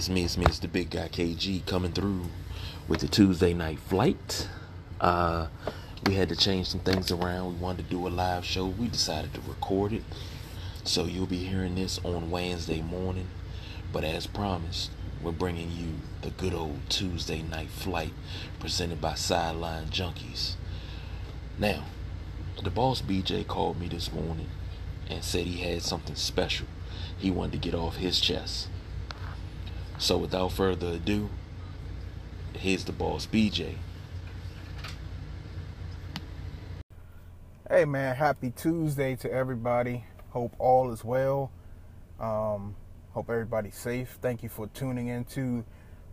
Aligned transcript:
It's 0.00 0.08
me, 0.08 0.24
it's 0.24 0.38
me, 0.38 0.46
it's 0.46 0.60
the 0.60 0.66
big 0.66 0.88
guy 0.88 1.08
KG 1.08 1.66
coming 1.66 1.92
through 1.92 2.24
with 2.88 3.00
the 3.00 3.06
Tuesday 3.06 3.52
night 3.52 3.78
flight. 3.80 4.48
Uh, 4.98 5.48
we 6.06 6.14
had 6.14 6.30
to 6.30 6.36
change 6.36 6.68
some 6.68 6.80
things 6.80 7.10
around. 7.10 7.56
We 7.56 7.60
wanted 7.60 7.84
to 7.84 7.90
do 7.90 8.06
a 8.06 8.08
live 8.08 8.46
show. 8.46 8.64
We 8.64 8.88
decided 8.88 9.34
to 9.34 9.42
record 9.42 9.92
it. 9.92 10.02
So 10.84 11.04
you'll 11.04 11.26
be 11.26 11.44
hearing 11.44 11.74
this 11.74 12.00
on 12.02 12.30
Wednesday 12.30 12.80
morning. 12.80 13.26
But 13.92 14.04
as 14.04 14.26
promised, 14.26 14.90
we're 15.22 15.32
bringing 15.32 15.70
you 15.70 15.96
the 16.22 16.30
good 16.30 16.54
old 16.54 16.80
Tuesday 16.88 17.42
night 17.42 17.68
flight 17.68 18.14
presented 18.58 19.02
by 19.02 19.16
Sideline 19.16 19.88
Junkies. 19.88 20.54
Now, 21.58 21.84
the 22.64 22.70
boss 22.70 23.02
BJ 23.02 23.46
called 23.46 23.78
me 23.78 23.88
this 23.88 24.10
morning 24.10 24.48
and 25.10 25.22
said 25.22 25.44
he 25.44 25.58
had 25.58 25.82
something 25.82 26.16
special 26.16 26.68
he 27.18 27.30
wanted 27.30 27.52
to 27.52 27.58
get 27.58 27.74
off 27.74 27.96
his 27.96 28.18
chest. 28.18 28.68
So 30.00 30.16
without 30.16 30.52
further 30.52 30.92
ado, 30.92 31.28
here's 32.56 32.84
the 32.84 32.92
boss 32.92 33.26
BJ. 33.26 33.74
Hey 37.68 37.84
man, 37.84 38.16
happy 38.16 38.50
Tuesday 38.50 39.14
to 39.16 39.30
everybody. 39.30 40.04
Hope 40.30 40.56
all 40.58 40.90
is 40.90 41.04
well. 41.04 41.52
Um, 42.18 42.76
hope 43.12 43.28
everybody's 43.28 43.76
safe. 43.76 44.18
Thank 44.22 44.42
you 44.42 44.48
for 44.48 44.68
tuning 44.68 45.08
in 45.08 45.24
to 45.26 45.66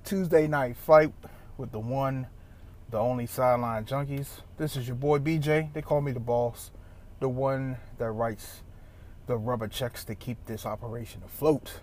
Tuesday 0.03 0.47
Night 0.47 0.75
Fight 0.75 1.13
with 1.55 1.71
the 1.71 1.79
one, 1.79 2.27
the 2.89 2.97
only 2.97 3.25
sideline 3.25 3.85
junkies. 3.85 4.27
This 4.57 4.75
is 4.75 4.85
your 4.85 4.97
boy 4.97 5.19
BJ. 5.19 5.71
They 5.71 5.81
call 5.81 6.01
me 6.01 6.11
the 6.11 6.19
boss, 6.19 6.71
the 7.21 7.29
one 7.29 7.77
that 7.99 8.11
writes 8.11 8.63
the 9.27 9.37
rubber 9.37 9.69
checks 9.69 10.03
to 10.03 10.13
keep 10.13 10.45
this 10.45 10.65
operation 10.65 11.21
afloat. 11.25 11.79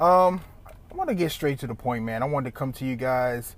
Um, 0.00 0.40
want 0.96 1.10
to 1.10 1.14
get 1.14 1.30
straight 1.30 1.58
to 1.58 1.66
the 1.66 1.74
point, 1.74 2.04
man. 2.04 2.22
I 2.22 2.26
wanted 2.26 2.50
to 2.50 2.58
come 2.58 2.72
to 2.74 2.84
you 2.84 2.96
guys. 2.96 3.54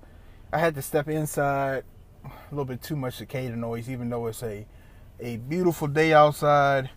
I 0.51 0.59
had 0.59 0.75
to 0.75 0.81
step 0.81 1.07
inside 1.07 1.83
a 2.25 2.31
little 2.51 2.65
bit 2.65 2.83
too 2.83 2.97
much 2.97 3.15
cicada 3.15 3.55
noise, 3.55 3.89
even 3.89 4.09
though 4.09 4.27
it's 4.27 4.43
a 4.43 4.67
a 5.21 5.37
beautiful 5.37 5.87
day 5.87 6.13
outside. 6.13 6.89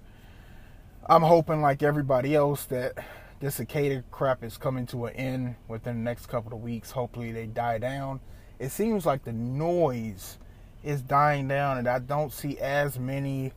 I'm 1.07 1.23
hoping, 1.23 1.61
like 1.63 1.83
everybody 1.83 2.35
else, 2.35 2.65
that 2.67 2.93
this 3.41 3.57
cicada 3.57 4.05
crap 4.11 4.43
is 4.43 4.57
coming 4.57 4.87
to 4.89 5.07
an 5.07 5.15
end 5.15 5.57
within 5.69 5.97
the 5.97 6.03
next 6.03 6.27
couple 6.27 6.53
of 6.53 6.61
weeks. 6.61 6.91
Hopefully, 6.91 7.31
they 7.31 7.47
die 7.47 7.79
down. 7.79 8.21
It 8.59 8.71
seems 8.71 9.07
like 9.07 9.25
the 9.25 9.33
noise 9.33 10.39
is 10.83 11.03
dying 11.03 11.47
down, 11.47 11.79
and 11.79 11.89
I 11.89 12.01
don't 12.01 12.33
see 12.33 12.59
as 12.59 12.99
many 12.99 13.53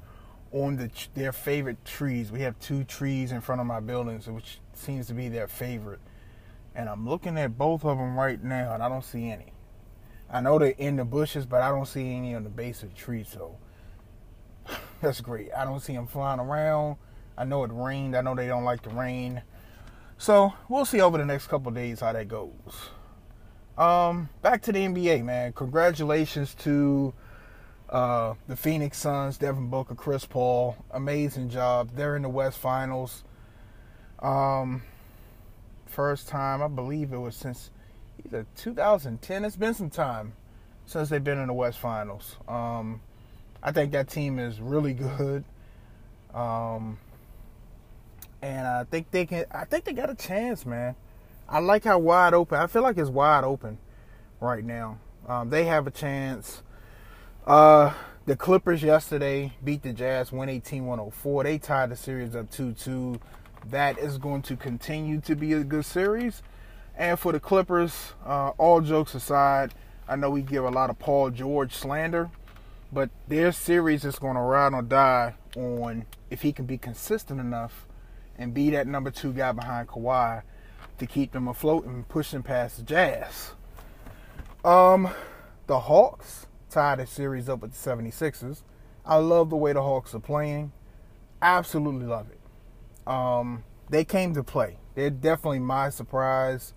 on 0.52 0.78
the 0.78 0.92
their 1.16 1.32
favorite 1.32 1.84
trees. 1.84 2.32
We 2.32 2.42
have 2.42 2.60
two 2.60 2.84
trees 2.84 3.32
in 3.32 3.42
front 3.42 3.60
of 3.60 3.66
my 3.66 3.80
buildings, 3.80 4.28
which 4.28 4.60
seems 4.74 5.08
to 5.08 5.14
be 5.14 5.30
their 5.30 5.48
favorite. 5.48 6.00
And 6.76 6.90
I'm 6.90 7.08
looking 7.08 7.38
at 7.38 7.58
both 7.58 7.86
of 7.86 7.98
them 7.98 8.18
right 8.18 8.44
now, 8.44 8.74
and 8.74 8.84
I 8.84 8.90
don't 8.90 9.04
see 9.04 9.30
any. 9.30 9.54
I 10.30 10.42
know 10.42 10.60
they're 10.60 10.70
in 10.70 10.98
the 10.98 11.06
bushes, 11.06 11.46
but 11.46 11.62
I 11.62 11.70
don't 11.70 11.88
see 11.88 12.14
any 12.14 12.36
on 12.36 12.44
the 12.44 12.50
base 12.50 12.84
of 12.84 12.90
the 12.90 12.96
tree. 12.96 13.24
So 13.24 13.58
that's 15.02 15.22
great. 15.22 15.50
I 15.56 15.64
don't 15.64 15.80
see 15.80 15.94
them 15.94 16.08
flying 16.08 16.40
around. 16.40 16.98
I 17.38 17.46
know 17.46 17.64
it 17.64 17.72
rained. 17.74 18.16
I 18.16 18.22
know 18.22 18.36
they 18.36 18.48
don't 18.48 18.64
like 18.64 18.84
the 18.84 18.90
rain. 18.90 19.42
So 20.18 20.54
we'll 20.70 20.86
see 20.86 21.02
over 21.02 21.18
the 21.18 21.26
next 21.26 21.48
couple 21.48 21.72
days 21.72 22.00
how 22.00 22.14
that 22.14 22.28
goes. 22.28 22.90
Um, 23.78 24.30
back 24.42 24.62
to 24.64 24.72
the 24.72 24.80
NBA, 24.80 25.24
man. 25.24 25.52
Congratulations 25.54 26.56
to 26.56 27.14
uh, 27.90 28.36
the 28.48 28.56
Phoenix 28.56 28.98
Suns, 28.98 29.38
Devin 29.38 29.70
Booker, 29.70 29.96
Chris 29.96 30.26
Paul. 30.26 30.78
Amazing 30.92 31.50
job. 31.50 31.92
They're 31.96 32.16
in 32.16 32.22
the 32.22 32.30
West 32.30 32.58
Finals. 32.58 33.24
Um, 34.20 34.84
first 35.86 36.28
time, 36.28 36.62
I 36.62 36.68
believe 36.68 37.14
it 37.14 37.18
was 37.18 37.36
since 37.36 37.70
either 38.26 38.46
2010. 38.56 39.46
It's 39.46 39.56
been 39.56 39.74
some 39.74 39.90
time 39.90 40.34
since 40.86 41.10
they've 41.10 41.24
been 41.24 41.40
in 41.40 41.48
the 41.48 41.54
West 41.54 41.80
Finals. 41.80 42.36
Um, 42.48 43.02
I 43.62 43.72
think 43.72 43.92
that 43.94 44.10
team 44.10 44.40
is 44.40 44.60
really 44.62 44.94
good. 44.94 45.44
Um, 46.34 47.00
and 48.42 48.68
I 48.68 48.84
think 48.84 49.10
they 49.12 49.26
can. 49.26 49.46
I 49.52 49.66
think 49.66 49.86
they 49.86 49.94
got 49.94 50.10
a 50.10 50.16
chance, 50.16 50.66
man. 50.66 50.96
I 51.48 51.60
like 51.60 51.84
how 51.84 51.98
wide 51.98 52.34
open. 52.34 52.60
I 52.60 52.68
feel 52.68 52.84
like 52.84 52.98
it's 52.98 53.10
wide 53.10 53.44
open 53.44 53.78
right 54.40 54.64
now. 54.64 55.00
Um, 55.28 55.50
they 55.50 55.66
have 55.66 55.88
a 55.88 55.92
chance. 55.92 56.62
Uh, 57.46 57.94
the 58.26 58.36
Clippers 58.36 58.82
yesterday 58.84 59.54
beat 59.64 59.84
the 59.84 59.94
Jazz 59.94 60.32
118-104. 60.32 61.44
They 61.44 61.58
tied 61.58 61.92
the 61.92 61.96
series 61.96 62.36
up 62.36 62.52
2-2. 62.52 63.20
That 63.70 63.98
is 63.98 64.18
going 64.18 64.44
to 64.44 64.56
continue 64.56 65.20
to 65.22 65.36
be 65.36 65.54
a 65.54 65.64
good 65.64 65.86
series. 65.86 66.44
And 66.96 67.20
for 67.20 67.32
the 67.32 67.40
Clippers, 67.40 68.14
uh, 68.26 68.50
all 68.58 68.82
jokes 68.82 69.16
aside, 69.16 69.74
I 70.08 70.16
know 70.16 70.30
we 70.30 70.42
give 70.42 70.64
a 70.64 70.70
lot 70.70 70.90
of 70.90 71.00
Paul 71.00 71.32
George 71.32 71.74
slander, 71.74 72.30
but 72.92 73.10
their 73.28 73.52
series 73.52 74.06
is 74.06 74.20
going 74.20 74.36
to 74.36 74.42
ride 74.42 74.74
or 74.74 74.82
die 74.82 75.34
on 75.56 76.06
if 76.30 76.42
he 76.44 76.54
can 76.54 76.66
be 76.66 76.78
consistent 76.78 77.40
enough 77.40 77.88
and 78.38 78.54
be 78.54 78.70
that 78.70 78.88
number 78.88 79.10
two 79.10 79.34
guy 79.34 79.52
behind 79.52 79.88
Kawhi 79.88 80.44
to 81.00 81.06
keep 81.06 81.32
them 81.32 81.48
afloat 81.48 81.86
and 81.86 82.08
pushing 82.08 82.44
past 82.44 82.78
the 82.78 82.84
Jazz. 82.84 83.52
Um, 84.64 85.10
the 85.68 85.80
Hawks 85.80 86.48
tied 86.70 87.00
the 87.00 87.08
series 87.08 87.50
up 87.50 87.62
with 87.62 87.74
the 87.74 87.90
76ers. 87.90 88.62
I 89.06 89.18
love 89.18 89.50
the 89.50 89.56
way 89.56 89.74
the 89.74 89.82
Hawks 89.82 90.14
are 90.16 90.20
playing. 90.20 90.72
Absolutely 91.42 92.06
love 92.06 92.30
it. 92.30 92.40
Um, 93.08 93.64
they 93.90 94.04
came 94.04 94.34
to 94.34 94.44
play. 94.44 94.78
They're 94.96 95.10
definitely 95.10 95.60
my 95.60 95.90
surprise 95.90 96.74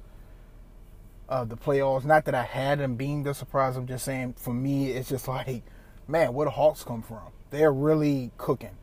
of 1.28 1.48
the 1.48 1.56
playoffs. 1.56 2.04
Not 2.04 2.24
that 2.24 2.34
I 2.34 2.42
had 2.42 2.78
them 2.78 2.96
being 2.96 3.22
the 3.22 3.34
surprise. 3.34 3.76
I'm 3.76 3.86
just 3.86 4.04
saying 4.04 4.34
for 4.36 4.52
me, 4.52 4.90
it's 4.90 5.08
just 5.08 5.28
like, 5.28 5.62
man, 6.06 6.34
where 6.34 6.46
the 6.46 6.50
Hawks 6.50 6.84
come 6.84 7.02
from? 7.02 7.32
They're 7.50 7.72
really 7.72 8.30
cooking. 8.38 8.76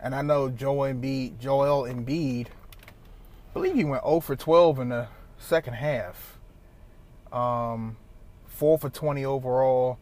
And 0.00 0.14
I 0.14 0.22
know 0.22 0.48
Joel 0.48 0.92
Embiid, 0.92 1.38
Joel 1.38 1.84
Embiid, 1.84 2.46
I 2.46 3.52
believe 3.52 3.74
he 3.74 3.84
went 3.84 4.02
0 4.02 4.20
for 4.20 4.34
12 4.34 4.80
in 4.80 4.88
the 4.88 5.08
second 5.38 5.74
half. 5.74 6.38
Um, 7.32 7.96
4 8.46 8.78
for 8.78 8.90
20 8.90 9.24
overall. 9.24 9.98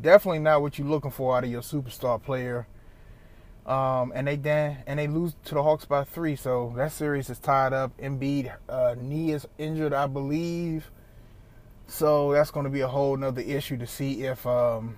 Definitely 0.00 0.40
not 0.40 0.62
what 0.62 0.78
you're 0.78 0.88
looking 0.88 1.10
for 1.10 1.36
out 1.36 1.44
of 1.44 1.50
your 1.50 1.62
superstar 1.62 2.22
player. 2.22 2.66
Um, 3.64 4.12
and 4.14 4.26
they 4.26 4.36
then 4.36 4.78
and 4.86 4.98
they 4.98 5.06
lose 5.06 5.36
to 5.44 5.54
the 5.54 5.62
Hawks 5.62 5.84
by 5.84 6.02
three, 6.02 6.34
so 6.34 6.72
that 6.76 6.90
series 6.90 7.30
is 7.30 7.38
tied 7.38 7.72
up. 7.72 7.96
Embiid 7.98 8.52
uh, 8.68 8.96
knee 9.00 9.30
is 9.30 9.46
injured, 9.56 9.92
I 9.92 10.06
believe. 10.08 10.90
So 11.86 12.32
that's 12.32 12.50
going 12.50 12.64
to 12.64 12.70
be 12.70 12.80
a 12.80 12.88
whole 12.88 13.16
nother 13.16 13.40
issue 13.42 13.76
to 13.76 13.86
see 13.86 14.24
if 14.24 14.44
um, 14.46 14.96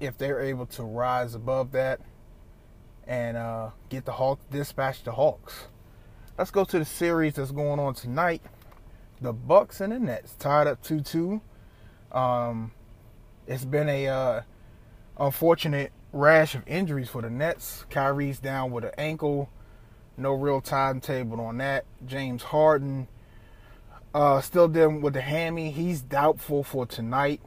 if 0.00 0.18
they're 0.18 0.40
able 0.40 0.66
to 0.66 0.82
rise 0.82 1.34
above 1.34 1.70
that 1.72 2.00
and 3.06 3.36
uh, 3.36 3.70
get 3.88 4.04
the 4.04 4.12
Hawks, 4.12 4.42
dispatch 4.50 5.04
the 5.04 5.12
Hawks. 5.12 5.66
Let's 6.36 6.50
go 6.50 6.64
to 6.64 6.78
the 6.78 6.84
series 6.84 7.34
that's 7.34 7.52
going 7.52 7.78
on 7.78 7.94
tonight. 7.94 8.42
The 9.20 9.32
Bucks 9.32 9.80
and 9.80 9.92
the 9.92 10.00
Nets 10.00 10.34
tied 10.40 10.66
up 10.66 10.82
two 10.82 11.00
two. 11.00 11.40
Um, 12.10 12.72
it's 13.46 13.64
been 13.64 13.88
a 13.88 14.08
uh, 14.08 14.40
unfortunate 15.18 15.92
rash 16.12 16.54
of 16.54 16.66
injuries 16.66 17.08
for 17.08 17.22
the 17.22 17.30
Nets. 17.30 17.84
Kyrie's 17.90 18.38
down 18.38 18.70
with 18.70 18.84
an 18.84 18.92
ankle. 18.98 19.48
No 20.16 20.32
real 20.34 20.60
timetable 20.60 21.40
on 21.40 21.58
that. 21.58 21.84
James 22.06 22.42
Harden 22.42 23.08
uh, 24.14 24.40
still 24.40 24.68
dealing 24.68 25.00
with 25.00 25.14
the 25.14 25.20
hammy. 25.20 25.70
He's 25.70 26.02
doubtful 26.02 26.62
for 26.62 26.86
tonight. 26.86 27.40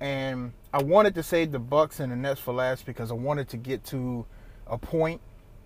And 0.00 0.52
I 0.72 0.82
wanted 0.82 1.14
to 1.16 1.22
save 1.22 1.52
the 1.52 1.58
Bucks 1.58 2.00
and 2.00 2.12
the 2.12 2.16
Nets 2.16 2.40
for 2.40 2.54
last 2.54 2.86
because 2.86 3.10
I 3.10 3.14
wanted 3.14 3.48
to 3.50 3.56
get 3.56 3.84
to 3.86 4.26
a 4.66 4.78
point 4.78 5.20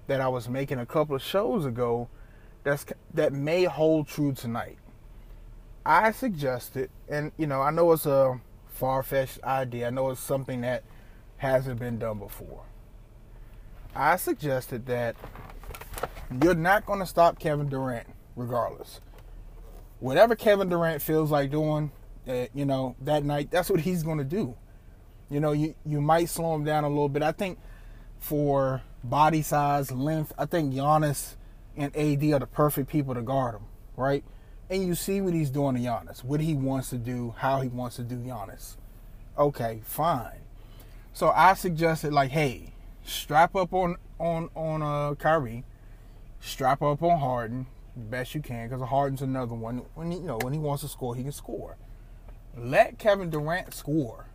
that 0.07 0.21
I 0.21 0.29
was 0.29 0.49
making 0.49 0.79
a 0.79 0.87
couple 0.87 1.15
of 1.15 1.23
shows 1.23 1.67
ago 1.67 2.09
that's 2.65 2.85
that 3.15 3.33
may 3.33 3.65
hold 3.65 4.09
true 4.09 4.33
tonight. 4.33 4.79
I 5.87 6.13
suggested, 6.13 6.91
and 7.09 7.33
you 7.37 7.47
know, 7.47 7.63
I 7.63 7.71
know 7.71 7.93
it's 7.93 8.07
a 8.07 8.41
far 8.69 9.03
fetched 9.03 9.43
idea. 9.43 9.87
I 9.87 9.91
know 9.91 10.11
it's 10.11 10.21
something 10.21 10.61
that 10.63 10.83
hasn't 11.39 11.79
been 11.79 11.99
done 11.99 12.19
before. 12.19 12.65
I 13.95 14.17
suggested 14.17 14.87
that 14.87 15.17
you're 16.43 16.55
not 16.55 16.87
going 16.87 17.01
to 17.01 17.07
stop 17.07 17.39
Kevin 17.39 17.69
Durant 17.69 18.07
regardless. 18.37 19.01
Whatever 20.01 20.37
Kevin 20.37 20.69
Durant 20.69 21.03
feels 21.03 21.31
like 21.31 21.51
doing, 21.51 21.91
uh, 22.29 22.47
you 22.55 22.65
know, 22.65 22.95
that 23.01 23.25
night, 23.25 23.51
that's 23.51 23.71
what 23.71 23.81
he's 23.81 24.03
going 24.03 24.19
to 24.19 24.25
do. 24.25 24.55
You 25.31 25.41
know, 25.41 25.53
you, 25.53 25.75
you 25.85 26.01
might 26.01 26.29
slow 26.29 26.55
him 26.55 26.65
down 26.65 26.85
a 26.85 26.89
little 26.89 27.09
bit. 27.09 27.23
I 27.23 27.33
think 27.33 27.59
for 28.19 28.83
body 29.03 29.43
size, 29.43 29.91
length, 29.91 30.33
I 30.39 30.47
think 30.47 30.73
Giannis 30.75 31.35
and 31.77 31.95
AD 31.97 32.23
are 32.35 32.39
the 32.41 32.47
perfect 32.47 32.89
people 32.89 33.15
to 33.15 33.23
guard 33.23 33.57
him, 33.57 33.63
right? 33.97 34.23
and 34.71 34.87
you 34.87 34.95
see 34.95 35.21
what 35.21 35.35
he's 35.35 35.51
doing 35.51 35.77
to 35.77 35.81
Giannis, 35.81 36.23
what 36.23 36.41
he 36.41 36.55
wants 36.55 36.91
to 36.91 36.99
do, 36.99 37.35
how 37.39 37.61
he 37.61 37.69
wants 37.69 37.97
to 37.97 38.03
do 38.03 38.17
Giannis. 38.17 38.77
Okay, 39.39 39.81
fine. 39.85 40.41
So 41.19 41.33
I 41.35 41.55
suggested 41.55 42.13
like, 42.13 42.31
hey, 42.31 42.75
strap 43.03 43.57
up 43.57 43.75
on 43.75 43.97
on 44.21 44.51
on 44.55 44.83
uh 44.83 45.17
Kyrie, 45.17 45.65
strap 46.39 46.81
up 46.81 47.03
on 47.03 47.19
Harden, 47.19 47.67
best 47.97 48.37
you 48.37 48.41
can 48.41 48.69
because 48.69 48.89
Harden's 48.89 49.21
another 49.21 49.57
one. 49.57 49.83
When 49.97 50.13
he, 50.13 50.19
you 50.19 50.27
know 50.27 50.39
when 50.43 50.53
he 50.53 50.61
wants 50.61 50.85
to 50.85 50.89
score, 50.89 51.17
he 51.17 51.25
can 51.25 51.33
score. 51.33 51.77
Let 52.57 53.01
Kevin 53.01 53.31
Durant 53.31 53.75
score. 53.75 54.27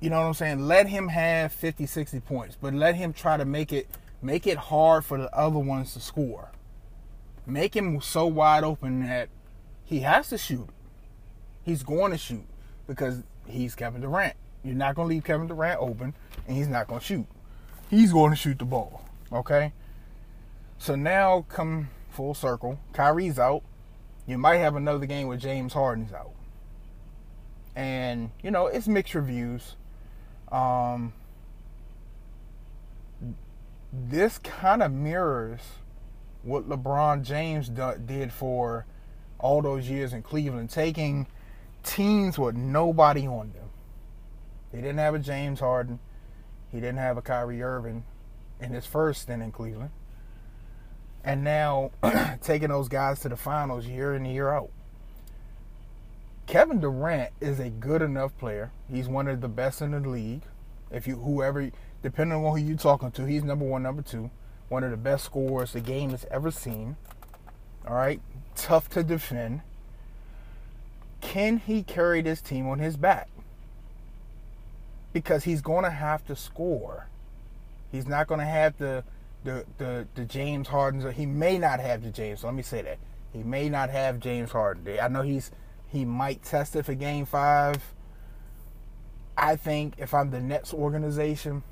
You 0.00 0.08
know 0.08 0.20
what 0.20 0.26
I'm 0.28 0.32
saying? 0.32 0.60
Let 0.60 0.86
him 0.86 1.08
have 1.08 1.52
50, 1.52 1.84
60 1.84 2.20
points, 2.20 2.56
but 2.58 2.72
let 2.72 2.94
him 2.94 3.12
try 3.12 3.36
to 3.36 3.44
make 3.44 3.74
it 3.74 3.88
make 4.22 4.46
it 4.46 4.56
hard 4.56 5.04
for 5.04 5.18
the 5.18 5.30
other 5.36 5.58
ones 5.58 5.92
to 5.92 6.00
score. 6.00 6.50
Make 7.44 7.76
him 7.76 8.00
so 8.00 8.26
wide 8.26 8.64
open 8.64 9.06
that 9.06 9.28
he 9.84 10.00
has 10.00 10.30
to 10.30 10.38
shoot. 10.38 10.70
He's 11.62 11.82
going 11.82 12.12
to 12.12 12.16
shoot 12.16 12.46
because 12.86 13.22
he's 13.46 13.74
Kevin 13.74 14.00
Durant. 14.00 14.34
You're 14.68 14.76
not 14.76 14.94
going 14.94 15.08
to 15.08 15.14
leave 15.14 15.24
Kevin 15.24 15.46
Durant 15.46 15.80
open, 15.80 16.14
and 16.46 16.54
he's 16.54 16.68
not 16.68 16.88
going 16.88 17.00
to 17.00 17.06
shoot. 17.06 17.26
He's 17.88 18.12
going 18.12 18.32
to 18.32 18.36
shoot 18.36 18.58
the 18.58 18.66
ball. 18.66 19.02
Okay? 19.32 19.72
So 20.76 20.94
now 20.94 21.46
come 21.48 21.88
full 22.10 22.34
circle. 22.34 22.78
Kyrie's 22.92 23.38
out. 23.38 23.62
You 24.26 24.36
might 24.36 24.58
have 24.58 24.76
another 24.76 25.06
game 25.06 25.26
where 25.26 25.38
James 25.38 25.72
Harden's 25.72 26.12
out. 26.12 26.32
And, 27.74 28.30
you 28.42 28.50
know, 28.50 28.66
it's 28.66 28.86
mixed 28.86 29.14
reviews. 29.14 29.74
Um, 30.52 31.14
this 33.90 34.36
kind 34.36 34.82
of 34.82 34.92
mirrors 34.92 35.60
what 36.42 36.68
LeBron 36.68 37.22
James 37.22 37.70
did 37.70 38.34
for 38.34 38.84
all 39.38 39.62
those 39.62 39.88
years 39.88 40.12
in 40.12 40.22
Cleveland, 40.22 40.68
taking 40.68 41.26
teams 41.84 42.38
with 42.38 42.54
nobody 42.54 43.26
on 43.26 43.52
them. 43.52 43.67
They 44.72 44.80
didn't 44.80 44.98
have 44.98 45.14
a 45.14 45.18
James 45.18 45.60
Harden. 45.60 45.98
He 46.70 46.80
didn't 46.80 46.98
have 46.98 47.16
a 47.16 47.22
Kyrie 47.22 47.62
Irving 47.62 48.04
in 48.60 48.72
his 48.72 48.86
first 48.86 49.22
stint 49.22 49.42
in 49.42 49.52
Cleveland. 49.52 49.90
And 51.24 51.42
now 51.42 51.90
taking 52.42 52.68
those 52.68 52.88
guys 52.88 53.20
to 53.20 53.28
the 53.28 53.36
finals 53.36 53.86
year 53.86 54.14
in 54.14 54.24
and 54.24 54.34
year 54.34 54.52
out. 54.52 54.70
Kevin 56.46 56.80
Durant 56.80 57.30
is 57.40 57.60
a 57.60 57.68
good 57.68 58.00
enough 58.00 58.36
player. 58.38 58.70
He's 58.90 59.08
one 59.08 59.28
of 59.28 59.40
the 59.40 59.48
best 59.48 59.82
in 59.82 59.90
the 59.90 60.00
league. 60.00 60.42
If 60.90 61.06
you 61.06 61.16
whoever 61.16 61.70
depending 62.02 62.42
on 62.42 62.58
who 62.58 62.64
you're 62.64 62.78
talking 62.78 63.10
to, 63.12 63.26
he's 63.26 63.44
number 63.44 63.66
one, 63.66 63.82
number 63.82 64.02
two. 64.02 64.30
One 64.68 64.84
of 64.84 64.90
the 64.90 64.96
best 64.96 65.24
scorers 65.24 65.72
the 65.72 65.80
game 65.80 66.10
has 66.10 66.26
ever 66.30 66.50
seen. 66.50 66.96
All 67.86 67.94
right. 67.94 68.20
Tough 68.54 68.88
to 68.90 69.02
defend. 69.02 69.60
Can 71.20 71.58
he 71.58 71.82
carry 71.82 72.22
this 72.22 72.40
team 72.40 72.66
on 72.68 72.78
his 72.78 72.96
back? 72.96 73.28
Because 75.12 75.44
he's 75.44 75.60
going 75.60 75.84
to 75.84 75.90
have 75.90 76.26
to 76.26 76.36
score. 76.36 77.08
He's 77.90 78.06
not 78.06 78.26
going 78.26 78.40
to 78.40 78.46
have 78.46 78.76
the 78.78 79.04
the 79.44 79.64
the, 79.78 80.06
the 80.14 80.24
James 80.24 80.68
Hardens. 80.68 81.04
He 81.16 81.26
may 81.26 81.58
not 81.58 81.80
have 81.80 82.02
the 82.02 82.10
James. 82.10 82.44
Let 82.44 82.54
me 82.54 82.62
say 82.62 82.82
that 82.82 82.98
he 83.32 83.42
may 83.42 83.68
not 83.68 83.90
have 83.90 84.20
James 84.20 84.52
Harden. 84.52 84.98
I 85.00 85.08
know 85.08 85.22
he's 85.22 85.50
he 85.86 86.04
might 86.04 86.42
test 86.42 86.76
it 86.76 86.84
for 86.84 86.94
Game 86.94 87.24
Five. 87.24 87.94
I 89.36 89.56
think 89.56 89.94
if 89.98 90.12
I'm 90.12 90.30
the 90.30 90.40
Nets 90.40 90.74
organization, 90.74 91.62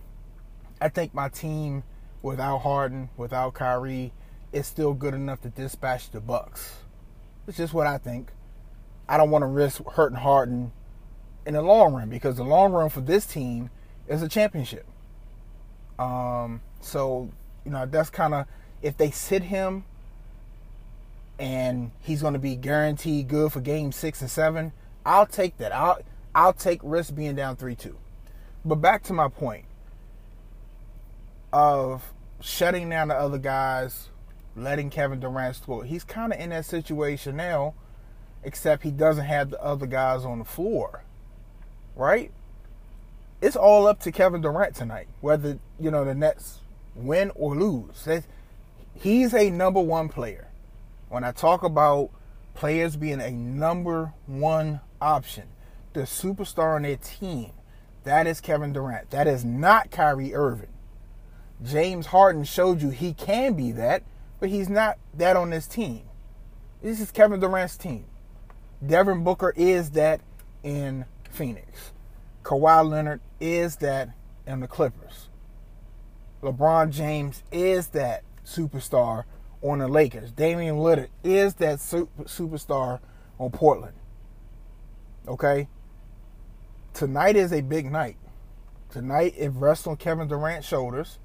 I 0.80 0.88
think 0.88 1.12
my 1.12 1.28
team 1.28 1.82
without 2.22 2.58
Harden, 2.58 3.10
without 3.16 3.54
Kyrie, 3.54 4.12
is 4.52 4.66
still 4.66 4.94
good 4.94 5.14
enough 5.14 5.40
to 5.42 5.48
dispatch 5.48 6.10
the 6.10 6.20
Bucks. 6.20 6.76
It's 7.46 7.56
just 7.56 7.74
what 7.74 7.86
I 7.86 7.98
think. 7.98 8.30
I 9.08 9.16
don't 9.16 9.30
want 9.30 9.42
to 9.42 9.46
risk 9.46 9.84
hurting 9.92 10.18
Harden 10.18 10.72
in 11.46 11.54
the 11.54 11.62
long 11.62 11.94
run 11.94 12.10
because 12.10 12.36
the 12.36 12.44
long 12.44 12.72
run 12.72 12.90
for 12.90 13.00
this 13.00 13.24
team 13.24 13.70
is 14.08 14.22
a 14.22 14.28
championship. 14.28 14.84
Um, 15.98 16.60
so 16.80 17.30
you 17.64 17.70
know 17.70 17.86
that's 17.86 18.10
kind 18.10 18.34
of 18.34 18.46
if 18.82 18.96
they 18.96 19.10
sit 19.10 19.42
him 19.42 19.84
and 21.38 21.90
he's 22.00 22.22
going 22.22 22.34
to 22.34 22.38
be 22.38 22.56
guaranteed 22.56 23.28
good 23.28 23.52
for 23.52 23.60
game 23.60 23.92
six 23.92 24.20
and 24.20 24.30
seven, 24.30 24.72
I'll 25.04 25.26
take 25.26 25.56
that. 25.58 25.72
I'll 25.72 25.98
I'll 26.34 26.52
take 26.52 26.80
risk 26.82 27.14
being 27.14 27.36
down 27.36 27.56
three 27.56 27.74
two. 27.74 27.96
But 28.64 28.76
back 28.76 29.04
to 29.04 29.12
my 29.12 29.28
point 29.28 29.64
of 31.52 32.12
shutting 32.40 32.90
down 32.90 33.08
the 33.08 33.14
other 33.14 33.38
guys, 33.38 34.10
letting 34.56 34.90
Kevin 34.90 35.20
Durant 35.20 35.56
score. 35.56 35.84
He's 35.84 36.04
kind 36.04 36.32
of 36.32 36.40
in 36.40 36.50
that 36.50 36.64
situation 36.64 37.36
now, 37.36 37.74
except 38.42 38.82
he 38.82 38.90
doesn't 38.90 39.24
have 39.24 39.50
the 39.50 39.62
other 39.62 39.86
guys 39.86 40.24
on 40.24 40.38
the 40.40 40.44
floor, 40.44 41.04
right? 41.96 42.30
It's 43.40 43.56
all 43.56 43.86
up 43.86 44.00
to 44.00 44.12
Kevin 44.12 44.40
Durant 44.40 44.76
tonight, 44.76 45.08
whether 45.20 45.58
you 45.80 45.90
know 45.90 46.04
the 46.04 46.14
Nets 46.14 46.60
win 46.94 47.32
or 47.34 47.56
lose. 47.56 48.08
He's 48.94 49.34
a 49.34 49.50
number 49.50 49.80
one 49.80 50.08
player. 50.08 50.48
When 51.08 51.24
I 51.24 51.32
talk 51.32 51.62
about 51.62 52.10
players 52.54 52.96
being 52.96 53.20
a 53.20 53.30
number 53.30 54.12
one 54.26 54.80
option, 55.00 55.44
the 55.92 56.02
superstar 56.02 56.76
on 56.76 56.82
their 56.82 56.96
team, 56.96 57.52
that 58.04 58.26
is 58.26 58.40
Kevin 58.40 58.72
Durant. 58.72 59.10
That 59.10 59.26
is 59.26 59.44
not 59.44 59.90
Kyrie 59.90 60.34
Irving. 60.34 60.68
James 61.62 62.06
Harden 62.06 62.44
showed 62.44 62.82
you 62.82 62.90
he 62.90 63.12
can 63.12 63.54
be 63.54 63.72
that, 63.72 64.02
but 64.40 64.48
he's 64.48 64.68
not 64.68 64.98
that 65.14 65.36
on 65.36 65.50
this 65.50 65.66
team. 65.66 66.02
This 66.82 67.00
is 67.00 67.10
Kevin 67.10 67.40
Durant's 67.40 67.76
team. 67.76 68.04
Devin 68.84 69.24
Booker 69.24 69.52
is 69.56 69.90
that 69.90 70.20
in 70.62 71.06
Phoenix. 71.36 71.92
Kawhi 72.42 72.88
Leonard 72.88 73.20
is 73.40 73.76
that 73.76 74.10
in 74.46 74.60
the 74.60 74.66
Clippers. 74.66 75.28
LeBron 76.42 76.90
James 76.90 77.42
is 77.52 77.88
that 77.88 78.22
superstar 78.44 79.24
on 79.62 79.80
the 79.80 79.88
Lakers. 79.88 80.32
Damian 80.32 80.76
Lillard 80.76 81.08
is 81.22 81.54
that 81.54 81.80
super, 81.80 82.24
superstar 82.24 83.00
on 83.38 83.50
Portland. 83.50 83.96
Okay? 85.28 85.68
Tonight 86.94 87.36
is 87.36 87.52
a 87.52 87.60
big 87.60 87.90
night. 87.90 88.16
Tonight 88.90 89.34
it 89.36 89.50
rests 89.50 89.86
on 89.86 89.96
Kevin 89.96 90.28
Durant's 90.28 90.66
shoulders. 90.66 91.18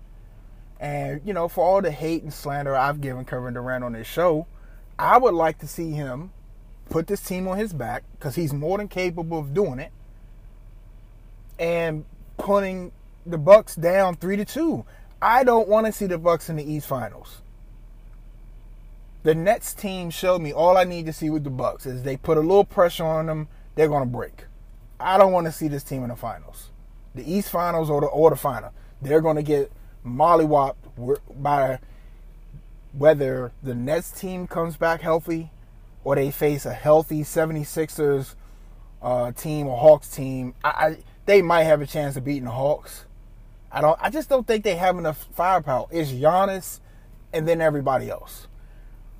And, 0.80 1.22
you 1.24 1.34
know, 1.34 1.48
for 1.48 1.64
all 1.64 1.82
the 1.82 1.92
hate 1.92 2.24
and 2.24 2.34
slander 2.34 2.76
I've 2.76 3.00
given 3.00 3.24
Kevin 3.24 3.54
Durant 3.54 3.84
on 3.84 3.94
this 3.94 4.08
show, 4.08 4.48
I 4.98 5.18
would 5.18 5.36
like 5.36 5.60
to 5.60 5.68
see 5.68 5.92
him 5.92 6.32
put 6.90 7.08
this 7.08 7.22
team 7.22 7.48
on 7.48 7.58
his 7.58 7.72
back 7.72 8.04
because 8.14 8.36
he's 8.36 8.52
more 8.52 8.78
than 8.78 8.88
capable 8.88 9.38
of 9.38 9.54
doing 9.54 9.80
it 9.80 9.92
and 11.62 12.04
putting 12.38 12.92
the 13.26 13.38
Bucks 13.38 13.76
down 13.76 14.16
3 14.16 14.36
to 14.38 14.46
2. 14.46 14.84
I 15.22 15.44
don't 15.44 15.70
want 15.70 15.86
to 15.86 15.92
see 15.92 16.08
the 16.08 16.18
Bucks 16.18 16.50
in 16.50 16.56
the 16.56 16.70
East 16.70 16.88
Finals. 16.88 17.42
The 19.24 19.36
Nets 19.36 19.76
team 19.76 20.10
showed 20.10 20.42
me 20.42 20.52
all 20.52 20.76
I 20.76 20.84
need 20.84 21.06
to 21.06 21.14
see 21.14 21.30
with 21.30 21.44
the 21.44 21.52
Bucks 21.52 21.86
is 21.86 22.02
they 22.02 22.18
put 22.18 22.38
a 22.38 22.42
little 22.42 22.66
pressure 22.66 23.06
on 23.06 23.28
them, 23.28 23.48
they're 23.76 23.88
to 24.02 24.12
break. 24.12 24.46
I 25.00 25.20
don't 25.20 25.32
want 25.32 25.46
to 25.46 25.52
see 25.52 25.68
this 25.68 25.84
team 25.84 26.02
in 26.02 26.10
the 26.10 26.16
finals. 26.16 26.70
The 27.14 27.32
East 27.32 27.50
Finals 27.50 27.90
or 27.90 28.02
the 28.02 28.08
or 28.08 28.32
the 28.32 28.36
final. 28.36 28.74
They're 29.02 29.22
to 29.36 29.44
get 29.44 29.72
mollywopped 30.06 30.76
by 31.36 31.80
whether 32.94 33.52
the 33.62 33.76
Nets 33.76 34.10
team 34.12 34.48
comes 34.48 34.78
back 34.78 35.02
healthy 35.02 35.52
or 36.04 36.16
they 36.16 36.32
face 36.32 36.66
a 36.66 36.74
healthy 36.74 37.22
76ers 37.22 38.34
uh, 39.02 39.32
team 39.32 39.68
or 39.68 39.78
Hawks 39.78 40.10
team. 40.10 40.56
I, 40.64 40.70
I, 40.70 40.98
they 41.32 41.42
might 41.42 41.64
have 41.64 41.82
a 41.82 41.88
chance 41.88 42.18
of 42.18 42.26
beating 42.26 42.44
the 42.44 42.52
Hawks. 42.52 43.06
I 43.72 43.80
don't. 43.80 43.98
I 44.02 44.10
just 44.10 44.28
don't 44.28 44.46
think 44.46 44.66
they 44.66 44.76
have 44.76 44.98
enough 44.98 45.30
firepower. 45.34 45.88
It's 45.90 46.12
Giannis 46.12 46.82
and 47.32 47.48
then 47.48 47.62
everybody 47.62 48.10
else. 48.10 48.50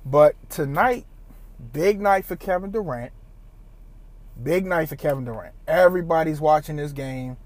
But 0.04 0.34
tonight, 0.50 1.06
big 1.72 2.02
night 2.02 2.26
for 2.26 2.36
Kevin 2.36 2.70
Durant. 2.70 3.12
Big 4.42 4.66
night 4.66 4.90
for 4.90 4.96
Kevin 4.96 5.24
Durant. 5.24 5.54
Everybody's 5.66 6.38
watching 6.38 6.76
this 6.76 6.92
game. 6.92 7.38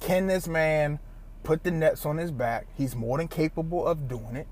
Can 0.00 0.26
this 0.26 0.48
man 0.48 0.98
put 1.42 1.62
the 1.62 1.70
nets 1.70 2.06
on 2.06 2.16
his 2.16 2.30
back. 2.30 2.68
He's 2.74 2.96
more 2.96 3.18
than 3.18 3.28
capable 3.28 3.86
of 3.86 4.08
doing 4.08 4.36
it. 4.36 4.48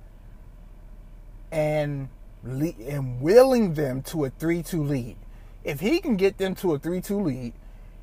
And 1.50 2.10
and 2.44 3.22
willing 3.22 3.72
them 3.72 4.02
to 4.02 4.26
a 4.26 4.30
3-2 4.30 4.86
lead. 4.86 5.16
If 5.64 5.80
he 5.80 5.98
can 6.00 6.16
get 6.16 6.36
them 6.36 6.54
to 6.56 6.74
a 6.74 6.78
3-2 6.78 7.24
lead 7.24 7.54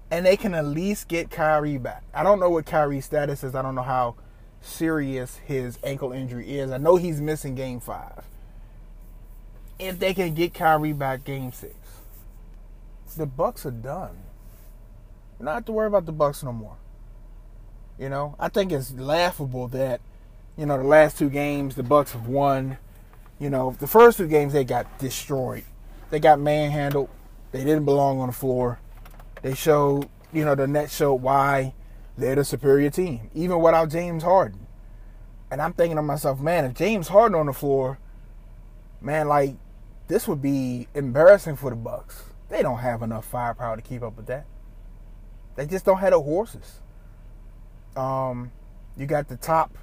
and 0.10 0.26
they 0.26 0.38
can 0.38 0.54
at 0.54 0.66
least 0.66 1.08
get 1.08 1.30
Kyrie 1.30 1.78
back. 1.78 2.04
I 2.14 2.24
don't 2.24 2.40
know 2.40 2.50
what 2.50 2.66
Kyrie's 2.66 3.06
status 3.06 3.44
is. 3.44 3.56
I 3.56 3.62
don't 3.62 3.76
know 3.76 3.82
how 3.82 4.16
serious 4.62 5.38
his 5.38 5.78
ankle 5.84 6.12
injury 6.12 6.58
is. 6.58 6.72
I 6.72 6.78
know 6.78 6.96
he's 6.96 7.22
missing 7.22 7.56
game 7.56 7.80
5. 7.80 8.26
If 9.80 10.00
they 10.00 10.14
can 10.14 10.34
get 10.34 10.54
Kyrie 10.54 10.94
back 10.94 11.24
game 11.24 11.52
6, 11.52 11.74
the 13.18 13.26
Bucks 13.26 13.66
are 13.66 13.72
done. 13.72 14.18
Have 15.44 15.66
to 15.66 15.72
worry 15.72 15.88
about 15.88 16.06
the 16.06 16.12
Bucks 16.12 16.44
no 16.44 16.52
more. 16.52 16.78
You 18.00 18.10
know, 18.10 18.36
I 18.40 18.50
think 18.50 18.72
it's 18.72 18.92
laughable 18.94 19.68
that 19.70 20.02
you 20.56 20.66
know 20.66 20.78
the 20.78 20.84
last 20.84 21.18
two 21.18 21.30
games 21.30 21.76
the 21.76 21.84
Bucks 21.84 22.12
have 22.14 22.28
won. 22.28 22.78
You 23.40 23.50
know, 23.50 23.76
the 23.80 23.88
first 23.88 24.18
two 24.18 24.28
games 24.28 24.54
they 24.54 24.64
got 24.64 24.98
destroyed. 25.00 25.64
They 26.10 26.20
got 26.20 26.40
manhandled. 26.40 27.10
They 27.52 27.64
didn't 27.64 27.86
belong 27.86 28.20
on 28.20 28.28
the 28.28 28.34
floor. 28.34 28.80
They 29.42 29.54
showed, 29.54 30.10
you 30.34 30.46
know, 30.46 30.56
the 30.56 30.68
Nets 30.68 30.96
showed 30.96 31.16
why 31.16 31.74
they're 32.18 32.36
the 32.36 32.44
superior 32.44 32.90
team, 32.90 33.30
even 33.34 33.60
without 33.60 33.90
James 33.90 34.24
Harden. 34.24 34.68
And 35.52 35.62
I'm 35.62 35.74
thinking 35.74 35.96
to 35.98 36.02
myself, 36.02 36.40
man, 36.40 36.66
if 36.66 36.74
James 36.74 37.08
Harden 37.08 37.40
on 37.40 37.46
the 37.46 37.54
floor, 37.54 38.00
man, 39.02 39.28
like 39.28 39.56
this 40.08 40.28
would 40.28 40.42
be 40.42 40.88
embarrassing 40.94 41.56
for 41.56 41.70
the 41.70 41.76
Bucks. 41.76 42.24
They 42.50 42.62
don't 42.62 42.80
have 42.80 43.02
enough 43.02 43.26
firepower 43.26 43.76
to 43.76 43.82
keep 43.82 44.02
up 44.02 44.18
with 44.18 44.28
that. 44.28 44.46
They 45.56 45.66
just 45.66 45.86
don't 45.86 46.00
have 46.00 46.12
the 46.12 46.22
horses. 46.22 46.80
Um, 47.96 48.52
you 48.96 49.06
got 49.06 49.28
the 49.28 49.38
top 49.38 49.78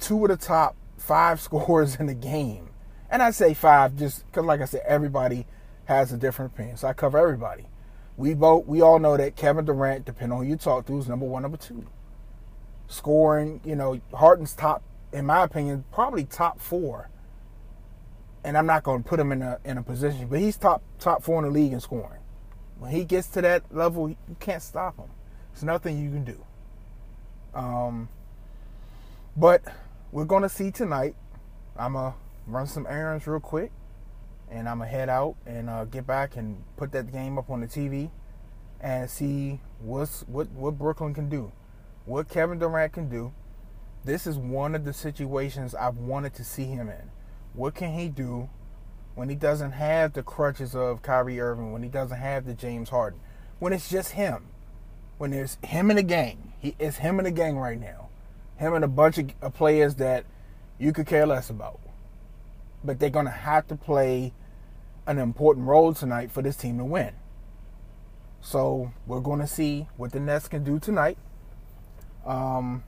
two 0.00 0.24
of 0.24 0.30
the 0.30 0.36
top 0.36 0.76
five 0.96 1.40
scores 1.40 1.96
in 1.96 2.06
the 2.06 2.14
game, 2.14 2.70
and 3.10 3.22
I 3.22 3.30
say 3.30 3.54
five 3.54 3.96
just 3.96 4.26
because, 4.26 4.44
like 4.44 4.60
I 4.60 4.64
said, 4.64 4.82
everybody 4.86 5.46
has 5.84 6.12
a 6.12 6.16
different 6.16 6.52
opinion. 6.52 6.76
So 6.76 6.88
I 6.88 6.92
cover 6.94 7.18
everybody. 7.18 7.66
We 8.16 8.34
both 8.34 8.66
we 8.66 8.80
all 8.80 8.98
know 8.98 9.16
that 9.16 9.36
Kevin 9.36 9.64
Durant, 9.64 10.04
depending 10.04 10.38
on 10.38 10.44
who 10.44 10.50
you 10.50 10.56
talk 10.56 10.86
to, 10.86 10.98
is 10.98 11.08
number 11.08 11.26
one, 11.26 11.42
number 11.42 11.56
two. 11.56 11.84
Scoring, 12.86 13.60
you 13.64 13.74
know, 13.74 14.00
Harden's 14.12 14.54
top, 14.54 14.82
in 15.12 15.26
my 15.26 15.42
opinion, 15.42 15.84
probably 15.92 16.24
top 16.24 16.60
four. 16.60 17.08
And 18.44 18.58
I'm 18.58 18.66
not 18.66 18.82
going 18.82 19.02
to 19.02 19.08
put 19.08 19.18
him 19.18 19.32
in 19.32 19.42
a 19.42 19.58
in 19.64 19.78
a 19.78 19.82
position, 19.82 20.28
but 20.28 20.38
he's 20.38 20.56
top 20.56 20.82
top 20.98 21.22
four 21.22 21.38
in 21.38 21.44
the 21.44 21.50
league 21.50 21.72
in 21.72 21.80
scoring. 21.80 22.20
When 22.78 22.90
he 22.90 23.04
gets 23.04 23.28
to 23.28 23.40
that 23.40 23.62
level, 23.74 24.08
you 24.08 24.16
can't 24.38 24.62
stop 24.62 24.96
him. 24.96 25.08
There's 25.52 25.64
nothing 25.64 26.02
you 26.02 26.10
can 26.10 26.24
do. 26.24 26.44
Um, 27.54 28.08
but 29.36 29.62
we're 30.12 30.24
going 30.24 30.42
to 30.42 30.48
see 30.48 30.70
tonight. 30.70 31.14
I'm 31.76 31.94
going 31.94 32.12
to 32.12 32.18
run 32.46 32.66
some 32.66 32.86
errands 32.88 33.26
real 33.26 33.40
quick 33.40 33.72
and 34.54 34.68
I'm 34.68 34.78
gonna 34.78 34.90
head 34.90 35.08
out 35.08 35.34
and 35.46 35.68
uh, 35.68 35.84
get 35.84 36.06
back 36.06 36.36
and 36.36 36.62
put 36.76 36.92
that 36.92 37.12
game 37.12 37.38
up 37.38 37.50
on 37.50 37.60
the 37.60 37.66
TV 37.66 38.10
and 38.80 39.10
see 39.10 39.60
what's 39.80 40.22
what 40.22 40.48
what 40.50 40.78
Brooklyn 40.78 41.12
can 41.12 41.28
do, 41.28 41.50
what 42.06 42.28
Kevin 42.28 42.58
Durant 42.58 42.92
can 42.92 43.08
do. 43.08 43.32
This 44.04 44.26
is 44.26 44.36
one 44.36 44.74
of 44.74 44.84
the 44.84 44.92
situations 44.92 45.74
I've 45.74 45.96
wanted 45.96 46.34
to 46.34 46.44
see 46.44 46.64
him 46.64 46.88
in. 46.88 47.10
What 47.52 47.74
can 47.74 47.98
he 47.98 48.08
do 48.08 48.48
when 49.14 49.28
he 49.28 49.34
doesn't 49.34 49.72
have 49.72 50.12
the 50.12 50.22
crutches 50.22 50.74
of 50.74 51.02
Kyrie 51.02 51.40
Irving, 51.40 51.72
when 51.72 51.82
he 51.82 51.88
doesn't 51.88 52.18
have 52.18 52.44
the 52.44 52.54
James 52.54 52.90
Harden, 52.90 53.20
when 53.58 53.72
it's 53.72 53.88
just 53.88 54.12
him, 54.12 54.46
when 55.18 55.30
there's 55.30 55.58
him 55.64 55.90
in 55.90 55.96
the 55.96 56.02
gang. 56.02 56.52
He 56.60 56.76
it's 56.78 56.98
him 56.98 57.18
in 57.18 57.24
the 57.24 57.32
gang 57.32 57.58
right 57.58 57.80
now, 57.80 58.08
him 58.56 58.74
and 58.74 58.84
a 58.84 58.88
bunch 58.88 59.18
of 59.18 59.54
players 59.54 59.96
that 59.96 60.24
you 60.78 60.92
could 60.92 61.06
care 61.06 61.26
less 61.26 61.50
about 61.50 61.80
but 62.84 63.00
they're 63.00 63.10
to 63.10 63.30
have 63.30 63.66
to 63.68 63.74
play 63.74 64.32
an 65.06 65.18
important 65.18 65.66
role 65.66 65.92
tonight 65.94 66.30
for 66.30 66.42
this 66.42 66.56
team 66.56 66.78
to 66.78 66.84
win. 66.84 67.12
So 68.40 68.92
we're 69.06 69.20
going 69.20 69.40
to 69.40 69.46
see 69.46 69.88
what 69.96 70.12
the 70.12 70.20
Nets 70.20 70.48
can 70.48 70.64
do 70.64 70.78
tonight. 70.78 71.18
Um, 72.26 72.84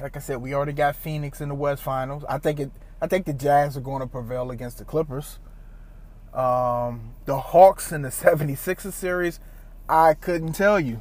like 0.00 0.16
I 0.16 0.20
said, 0.20 0.38
we 0.38 0.54
already 0.54 0.72
got 0.72 0.96
Phoenix 0.96 1.40
in 1.40 1.48
the 1.48 1.54
West 1.54 1.82
Finals. 1.82 2.24
I 2.28 2.38
think 2.38 2.60
it. 2.60 2.70
I 3.00 3.08
think 3.08 3.26
the 3.26 3.32
Jazz 3.32 3.76
are 3.76 3.80
going 3.80 4.00
to 4.00 4.06
prevail 4.06 4.50
against 4.52 4.78
the 4.78 4.84
Clippers. 4.84 5.40
Um, 6.32 7.14
the 7.26 7.38
Hawks 7.38 7.92
in 7.92 8.02
the 8.02 8.08
76ers 8.10 8.92
series, 8.92 9.40
I 9.88 10.14
couldn't 10.14 10.52
tell 10.52 10.78
you. 10.78 11.00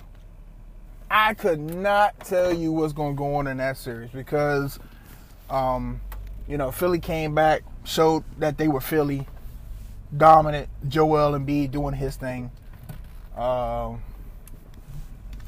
I 1.10 1.34
could 1.34 1.60
not 1.60 2.20
tell 2.22 2.54
you 2.54 2.72
what's 2.72 2.94
going 2.94 3.16
to 3.16 3.18
go 3.18 3.36
on 3.36 3.48
in 3.48 3.58
that 3.58 3.78
series 3.78 4.12
because, 4.12 4.80
um, 5.50 6.02
you 6.48 6.58
know, 6.58 6.72
Philly 6.72 7.00
came 7.00 7.36
back 7.36 7.64
showed 7.84 8.24
that 8.38 8.58
they 8.58 8.68
were 8.68 8.82
Philly, 8.82 9.28
dominant. 10.16 10.70
Joel 10.88 11.38
Embiid 11.38 11.72
doing 11.72 11.94
his 11.94 12.16
thing, 12.16 12.52
um, 13.36 14.02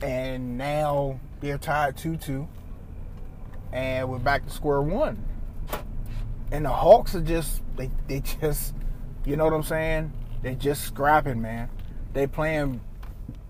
and 0.01 0.57
now 0.57 1.19
they're 1.41 1.57
tied 1.57 1.97
two 1.97 2.17
two, 2.17 2.47
and 3.71 4.09
we're 4.09 4.19
back 4.19 4.45
to 4.45 4.51
square 4.51 4.81
one. 4.81 5.23
And 6.51 6.65
the 6.65 6.69
Hawks 6.69 7.15
are 7.15 7.21
just 7.21 7.61
they 7.75 7.89
they 8.07 8.21
just 8.21 8.73
you 9.25 9.35
know 9.35 9.45
what 9.45 9.53
I'm 9.53 9.63
saying? 9.63 10.11
They're 10.41 10.55
just 10.55 10.83
scrapping, 10.83 11.41
man. 11.41 11.69
They 12.13 12.27
playing 12.27 12.81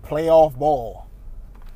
playoff 0.04 0.56
ball. 0.56 1.06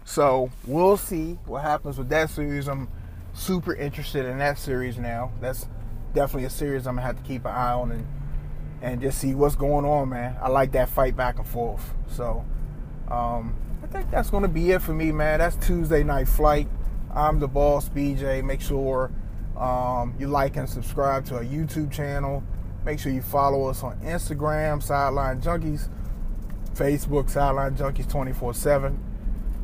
So 0.04 0.50
we'll 0.66 0.96
see 0.96 1.38
what 1.44 1.62
happens 1.62 1.98
with 1.98 2.08
that 2.08 2.30
series. 2.30 2.66
I'm 2.68 2.88
super 3.34 3.74
interested 3.74 4.24
in 4.24 4.38
that 4.38 4.58
series 4.58 4.96
now. 4.96 5.32
That's 5.40 5.68
definitely 6.14 6.44
a 6.46 6.50
series 6.50 6.86
I'm 6.86 6.94
gonna 6.94 7.06
have 7.06 7.16
to 7.16 7.22
keep 7.22 7.44
an 7.44 7.50
eye 7.50 7.72
on 7.72 7.92
and 7.92 8.06
and 8.82 9.00
just 9.00 9.18
see 9.18 9.34
what's 9.34 9.56
going 9.56 9.84
on, 9.84 10.08
man. 10.10 10.36
I 10.40 10.48
like 10.48 10.72
that 10.72 10.88
fight 10.88 11.16
back 11.16 11.38
and 11.38 11.46
forth. 11.46 11.94
So 12.08 12.44
um, 13.10 13.56
I 13.82 13.86
think 13.86 14.10
that's 14.10 14.30
gonna 14.30 14.48
be 14.48 14.70
it 14.72 14.82
for 14.82 14.92
me, 14.92 15.12
man. 15.12 15.38
That's 15.38 15.56
Tuesday 15.56 16.02
night 16.02 16.28
flight. 16.28 16.68
I'm 17.14 17.40
the 17.40 17.48
boss, 17.48 17.88
BJ. 17.88 18.44
Make 18.44 18.60
sure 18.60 19.10
um, 19.56 20.14
you 20.18 20.28
like 20.28 20.56
and 20.56 20.68
subscribe 20.68 21.24
to 21.26 21.36
our 21.36 21.44
YouTube 21.44 21.90
channel. 21.90 22.42
Make 22.84 23.00
sure 23.00 23.12
you 23.12 23.22
follow 23.22 23.66
us 23.66 23.82
on 23.82 23.98
Instagram, 24.00 24.82
Sideline 24.82 25.40
Junkies, 25.40 25.88
Facebook, 26.74 27.28
Sideline 27.28 27.74
Junkies 27.74 28.08
24 28.08 28.54
7. 28.54 29.04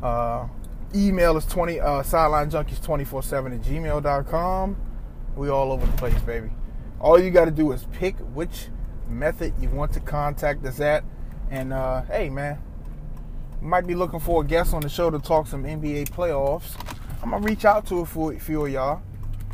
Uh, 0.03 0.47
email 0.93 1.35
is 1.37 1.45
20 1.45 1.79
uh, 1.79 2.03
sideline 2.03 2.49
junkies 2.49 2.81
24 2.81 3.23
7 3.23 3.53
at 3.53 3.61
gmail.com 3.61 4.77
we 5.35 5.49
all 5.49 5.71
over 5.71 5.85
the 5.85 5.91
place, 5.93 6.19
baby. 6.21 6.49
All 6.99 7.19
you 7.19 7.29
got 7.29 7.45
to 7.45 7.51
do 7.51 7.71
is 7.71 7.85
pick 7.91 8.17
which 8.33 8.67
method 9.07 9.53
you 9.59 9.69
want 9.69 9.93
to 9.93 9.99
contact 9.99 10.65
us 10.65 10.79
at. 10.79 11.03
And 11.49 11.73
uh, 11.73 12.03
hey, 12.03 12.29
man, 12.29 12.59
might 13.61 13.87
be 13.87 13.95
looking 13.95 14.19
for 14.19 14.41
a 14.41 14.45
guest 14.45 14.73
on 14.73 14.81
the 14.81 14.89
show 14.89 15.09
to 15.09 15.19
talk 15.19 15.47
some 15.47 15.63
NBA 15.63 16.09
playoffs. 16.09 16.75
I'm 17.23 17.31
gonna 17.31 17.45
reach 17.45 17.65
out 17.65 17.85
to 17.87 17.99
a 17.99 18.05
few 18.39 18.65
of 18.65 18.71
y'all, 18.71 19.01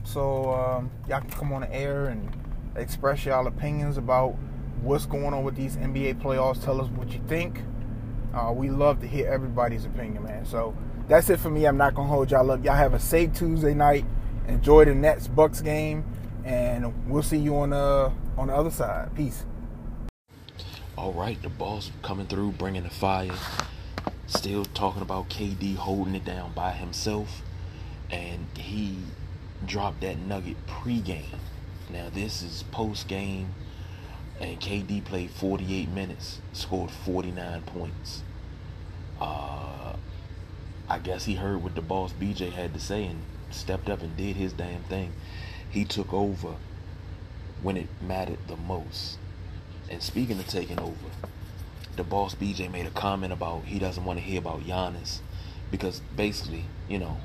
so 0.04 0.54
um, 0.54 0.92
y'all 1.08 1.22
can 1.22 1.30
come 1.32 1.54
on 1.54 1.62
the 1.62 1.74
air 1.74 2.08
and 2.08 2.30
express 2.76 3.26
y'all 3.26 3.48
opinions 3.48 3.98
about 3.98 4.36
what's 4.82 5.06
going 5.06 5.34
on 5.34 5.44
with 5.44 5.56
these 5.56 5.78
NBA 5.78 6.22
playoffs. 6.22 6.64
Tell 6.64 6.82
us 6.82 6.90
what 6.90 7.12
you 7.12 7.22
think. 7.28 7.62
Uh, 8.34 8.52
we 8.54 8.70
love 8.70 9.00
to 9.02 9.08
hear 9.08 9.28
everybody's 9.28 9.86
opinion, 9.86 10.24
man. 10.24 10.46
So 10.46 10.76
that's 11.08 11.30
it 11.30 11.40
for 11.40 11.50
me. 11.50 11.66
I'm 11.66 11.78
not 11.78 11.96
gonna 11.96 12.08
hold 12.08 12.32
y'all 12.32 12.50
up. 12.52 12.64
Y'all 12.64 12.76
have 12.76 12.94
a 12.94 13.00
safe 13.00 13.34
Tuesday 13.34 13.74
night 13.74 14.06
enjoy 14.48 14.86
the 14.86 14.96
Nets 14.96 15.28
Bucks 15.28 15.62
game, 15.62 16.06
and 16.44 16.94
we'll 17.10 17.24
see 17.24 17.38
you 17.38 17.58
on 17.58 17.72
the 17.72 17.78
uh, 17.78 18.12
on 18.38 18.48
the 18.48 18.56
other 18.56 18.72
side. 18.72 19.14
Peace. 19.16 19.46
All 20.98 21.14
right, 21.14 21.42
the 21.42 21.50
boss 21.50 21.92
coming 22.02 22.28
through, 22.28 22.52
bringing 22.52 22.84
the 22.84 22.90
fire. 22.90 23.32
Still 24.28 24.66
talking 24.66 25.02
about 25.02 25.30
KD 25.30 25.76
holding 25.76 26.16
it 26.16 26.26
down 26.26 26.54
by 26.54 26.72
himself, 26.72 27.42
and 28.10 28.48
he 28.58 28.98
dropped 29.66 30.02
that 30.02 30.18
nugget 30.20 30.58
pre-game. 30.68 31.40
Now 31.90 32.10
this 32.14 32.42
is 32.42 32.64
post-game, 32.72 33.54
and 34.40 34.60
KD 34.60 35.04
played 35.04 35.32
48 35.32 35.90
minutes, 35.90 36.40
scored 36.54 36.92
49 36.92 37.62
points. 37.64 38.24
Uh, 39.20 39.96
I 40.90 41.00
guess 41.00 41.26
he 41.26 41.36
heard 41.36 41.64
what 41.64 41.76
the 41.76 41.82
boss 41.82 42.14
BJ 42.14 42.52
had 42.52 42.74
to 42.74 42.80
say 42.80 43.06
and 43.06 43.22
stepped 43.50 43.90
up 43.90 44.02
and 44.02 44.16
did 44.16 44.36
his 44.36 44.54
damn 44.54 44.84
thing. 44.84 45.14
He 45.70 45.86
took 45.86 46.14
over 46.14 46.56
when 47.62 47.78
it 47.78 47.88
mattered 48.02 48.40
the 48.48 48.58
most. 48.58 49.18
And 49.90 50.02
speaking 50.02 50.40
of 50.40 50.48
taking 50.48 50.80
over, 50.80 50.96
the 51.96 52.04
boss 52.04 52.36
BJ 52.36 52.72
made 52.72 52.86
a 52.86 52.92
comment 52.92 53.34
about 53.34 53.66
he 53.66 53.80
doesn't 53.80 54.06
want 54.06 54.20
to 54.20 54.26
hear 54.26 54.40
about 54.40 54.62
Giannis 54.62 55.20
because 55.70 56.02
basically, 56.16 56.66
you 56.88 57.00
know, 57.00 57.18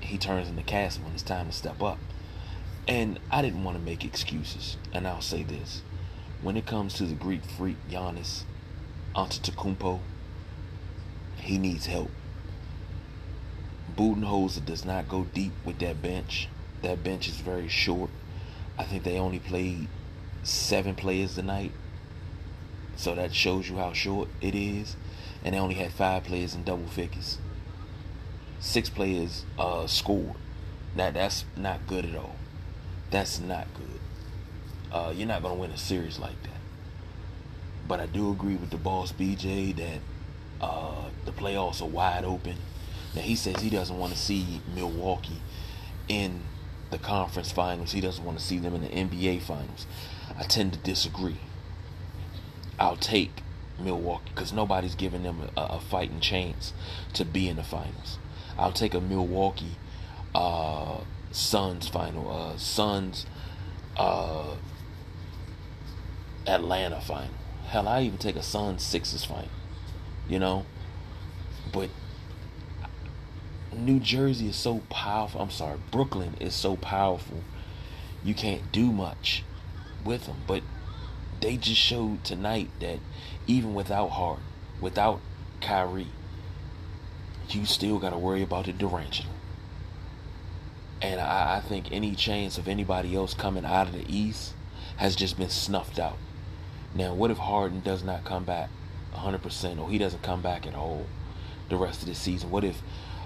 he 0.00 0.18
turns 0.18 0.48
in 0.48 0.56
the 0.56 0.62
castle 0.62 1.04
when 1.04 1.12
it's 1.14 1.22
time 1.22 1.46
to 1.46 1.52
step 1.52 1.82
up. 1.82 1.98
And 2.86 3.18
I 3.30 3.42
didn't 3.42 3.64
want 3.64 3.78
to 3.78 3.82
make 3.82 4.04
excuses. 4.04 4.76
And 4.92 5.06
I'll 5.06 5.22
say 5.22 5.42
this. 5.42 5.82
When 6.42 6.56
it 6.56 6.66
comes 6.66 6.94
to 6.94 7.04
the 7.04 7.14
Greek 7.14 7.44
freak 7.44 7.76
Giannis 7.90 8.42
Antetokounmpo, 9.14 10.00
he 11.36 11.56
needs 11.56 11.86
help. 11.86 12.10
Budenholzer 13.96 14.64
does 14.64 14.84
not 14.84 15.08
go 15.08 15.24
deep 15.32 15.52
with 15.64 15.78
that 15.78 16.02
bench. 16.02 16.48
That 16.82 17.02
bench 17.02 17.28
is 17.28 17.36
very 17.36 17.68
short. 17.68 18.10
I 18.78 18.84
think 18.84 19.04
they 19.04 19.18
only 19.18 19.38
played 19.38 19.88
seven 20.42 20.94
players 20.94 21.34
tonight. 21.34 21.72
So 22.96 23.14
that 23.14 23.34
shows 23.34 23.68
you 23.68 23.76
how 23.76 23.92
short 23.92 24.28
it 24.40 24.54
is. 24.54 24.96
And 25.44 25.54
they 25.54 25.58
only 25.58 25.74
had 25.74 25.92
five 25.92 26.24
players 26.24 26.54
in 26.54 26.64
double 26.64 26.86
figures. 26.86 27.38
Six 28.60 28.88
players 28.88 29.44
uh, 29.58 29.86
scored. 29.86 30.36
Now 30.94 31.10
that's 31.10 31.44
not 31.56 31.86
good 31.86 32.04
at 32.04 32.14
all. 32.14 32.36
That's 33.10 33.40
not 33.40 33.66
good. 33.74 34.00
Uh, 34.92 35.12
you're 35.14 35.28
not 35.28 35.42
gonna 35.42 35.54
win 35.54 35.70
a 35.70 35.76
series 35.76 36.18
like 36.18 36.40
that. 36.44 36.50
But 37.86 38.00
I 38.00 38.06
do 38.06 38.30
agree 38.30 38.54
with 38.56 38.70
the 38.70 38.76
boss 38.76 39.12
BJ 39.12 39.76
that 39.76 40.00
uh, 40.60 41.10
the 41.24 41.32
playoffs 41.32 41.82
are 41.82 41.88
wide 41.88 42.24
open 42.24 42.56
now 43.14 43.22
he 43.22 43.36
says 43.36 43.60
he 43.60 43.70
doesn't 43.70 43.96
want 43.96 44.12
to 44.12 44.18
see 44.18 44.60
Milwaukee 44.74 45.40
in 46.08 46.42
the 46.90 46.98
conference 46.98 47.50
finals. 47.52 47.92
He 47.92 48.00
doesn't 48.00 48.24
want 48.24 48.38
to 48.38 48.44
see 48.44 48.58
them 48.58 48.74
in 48.74 48.82
the 48.82 48.88
NBA 48.88 49.42
finals. 49.42 49.86
I 50.38 50.44
tend 50.44 50.72
to 50.74 50.78
disagree. 50.78 51.38
I'll 52.78 52.96
take 52.96 53.42
Milwaukee 53.78 54.30
because 54.34 54.52
nobody's 54.52 54.94
giving 54.94 55.22
them 55.22 55.50
a, 55.56 55.60
a, 55.60 55.80
fighting 55.80 56.20
chance 56.20 56.72
to 57.12 57.24
be 57.24 57.48
in 57.48 57.56
the 57.56 57.64
finals. 57.64 58.18
I'll 58.58 58.72
take 58.72 58.94
a 58.94 59.00
Milwaukee 59.00 59.76
uh, 60.34 61.00
Suns 61.30 61.88
final. 61.88 62.30
Uh, 62.30 62.56
Suns 62.56 63.26
uh, 63.96 64.54
Atlanta 66.46 67.00
final. 67.00 67.34
Hell, 67.66 67.88
I 67.88 68.02
even 68.02 68.18
take 68.18 68.36
a 68.36 68.42
Suns 68.42 68.82
Sixers 68.82 69.24
final. 69.24 69.48
You 70.28 70.38
know, 70.38 70.66
but 71.72 71.90
New 73.74 74.00
Jersey 74.00 74.48
is 74.48 74.56
so 74.56 74.82
powerful. 74.90 75.40
I'm 75.40 75.50
sorry, 75.50 75.78
Brooklyn 75.90 76.34
is 76.40 76.54
so 76.54 76.76
powerful. 76.76 77.42
You 78.22 78.34
can't 78.34 78.72
do 78.72 78.92
much 78.92 79.44
with 80.04 80.26
them, 80.26 80.38
but 80.46 80.62
they 81.40 81.56
just 81.56 81.80
showed 81.80 82.24
tonight 82.24 82.70
that 82.80 82.98
even 83.46 83.74
without 83.74 84.08
Harden, 84.10 84.44
without 84.80 85.20
Kyrie, 85.60 86.08
you 87.50 87.66
still 87.66 87.98
got 87.98 88.10
to 88.10 88.18
worry 88.18 88.42
about 88.42 88.66
the 88.66 88.72
Durantula. 88.72 89.26
And 91.02 91.20
I, 91.20 91.56
I 91.56 91.60
think 91.60 91.92
any 91.92 92.14
chance 92.14 92.56
of 92.56 92.66
anybody 92.68 93.14
else 93.14 93.34
coming 93.34 93.64
out 93.64 93.88
of 93.88 93.92
the 93.92 94.06
East 94.08 94.54
has 94.96 95.14
just 95.16 95.36
been 95.36 95.50
snuffed 95.50 95.98
out. 95.98 96.16
Now, 96.94 97.12
what 97.12 97.30
if 97.30 97.38
Harden 97.38 97.80
does 97.80 98.02
not 98.02 98.24
come 98.24 98.44
back 98.44 98.70
100% 99.14 99.78
or 99.78 99.90
he 99.90 99.98
doesn't 99.98 100.22
come 100.22 100.40
back 100.40 100.66
at 100.66 100.74
all 100.74 101.06
the 101.68 101.76
rest 101.76 102.02
of 102.02 102.08
the 102.08 102.14
season? 102.14 102.50
What 102.50 102.64
if 102.64 102.80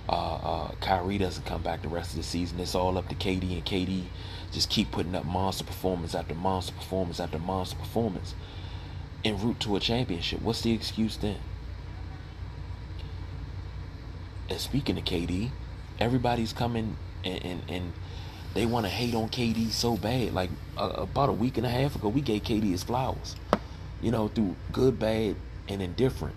uh, 0.08 0.12
uh, 0.12 0.70
Kyrie 0.80 1.18
doesn't 1.18 1.44
come 1.44 1.62
back 1.62 1.82
the 1.82 1.88
rest 1.88 2.10
of 2.10 2.16
the 2.16 2.22
season? 2.22 2.58
It's 2.60 2.74
all 2.74 2.96
up 2.96 3.08
to 3.08 3.14
KD, 3.14 3.52
and 3.52 3.64
KD 3.64 4.04
just 4.50 4.70
keep 4.70 4.90
putting 4.90 5.14
up 5.14 5.24
monster 5.24 5.64
performance 5.64 6.14
after 6.14 6.34
monster 6.34 6.72
performance 6.72 7.20
after 7.20 7.38
monster 7.38 7.76
performance 7.76 8.34
en 9.24 9.38
route 9.38 9.60
to 9.60 9.76
a 9.76 9.80
championship. 9.80 10.40
What's 10.40 10.62
the 10.62 10.72
excuse 10.72 11.16
then? 11.18 11.38
And 14.48 14.58
speaking 14.58 14.96
of 14.96 15.04
KD, 15.04 15.50
everybody's 16.00 16.54
coming 16.54 16.96
and, 17.22 17.44
and, 17.44 17.62
and 17.68 17.92
they 18.54 18.64
want 18.64 18.86
to 18.86 18.90
hate 18.90 19.14
on 19.14 19.28
KD 19.28 19.70
so 19.70 19.98
bad. 19.98 20.32
Like 20.32 20.48
uh, 20.78 20.92
about 20.96 21.28
a 21.28 21.32
week 21.32 21.58
and 21.58 21.66
a 21.66 21.70
half 21.70 21.96
ago, 21.96 22.08
we 22.08 22.22
gave 22.22 22.44
KD 22.44 22.70
his 22.70 22.82
flowers. 22.82 23.36
You 24.00 24.10
know, 24.10 24.28
through 24.28 24.56
good, 24.72 24.98
bad, 24.98 25.36
and 25.68 25.82
indifferent. 25.82 26.36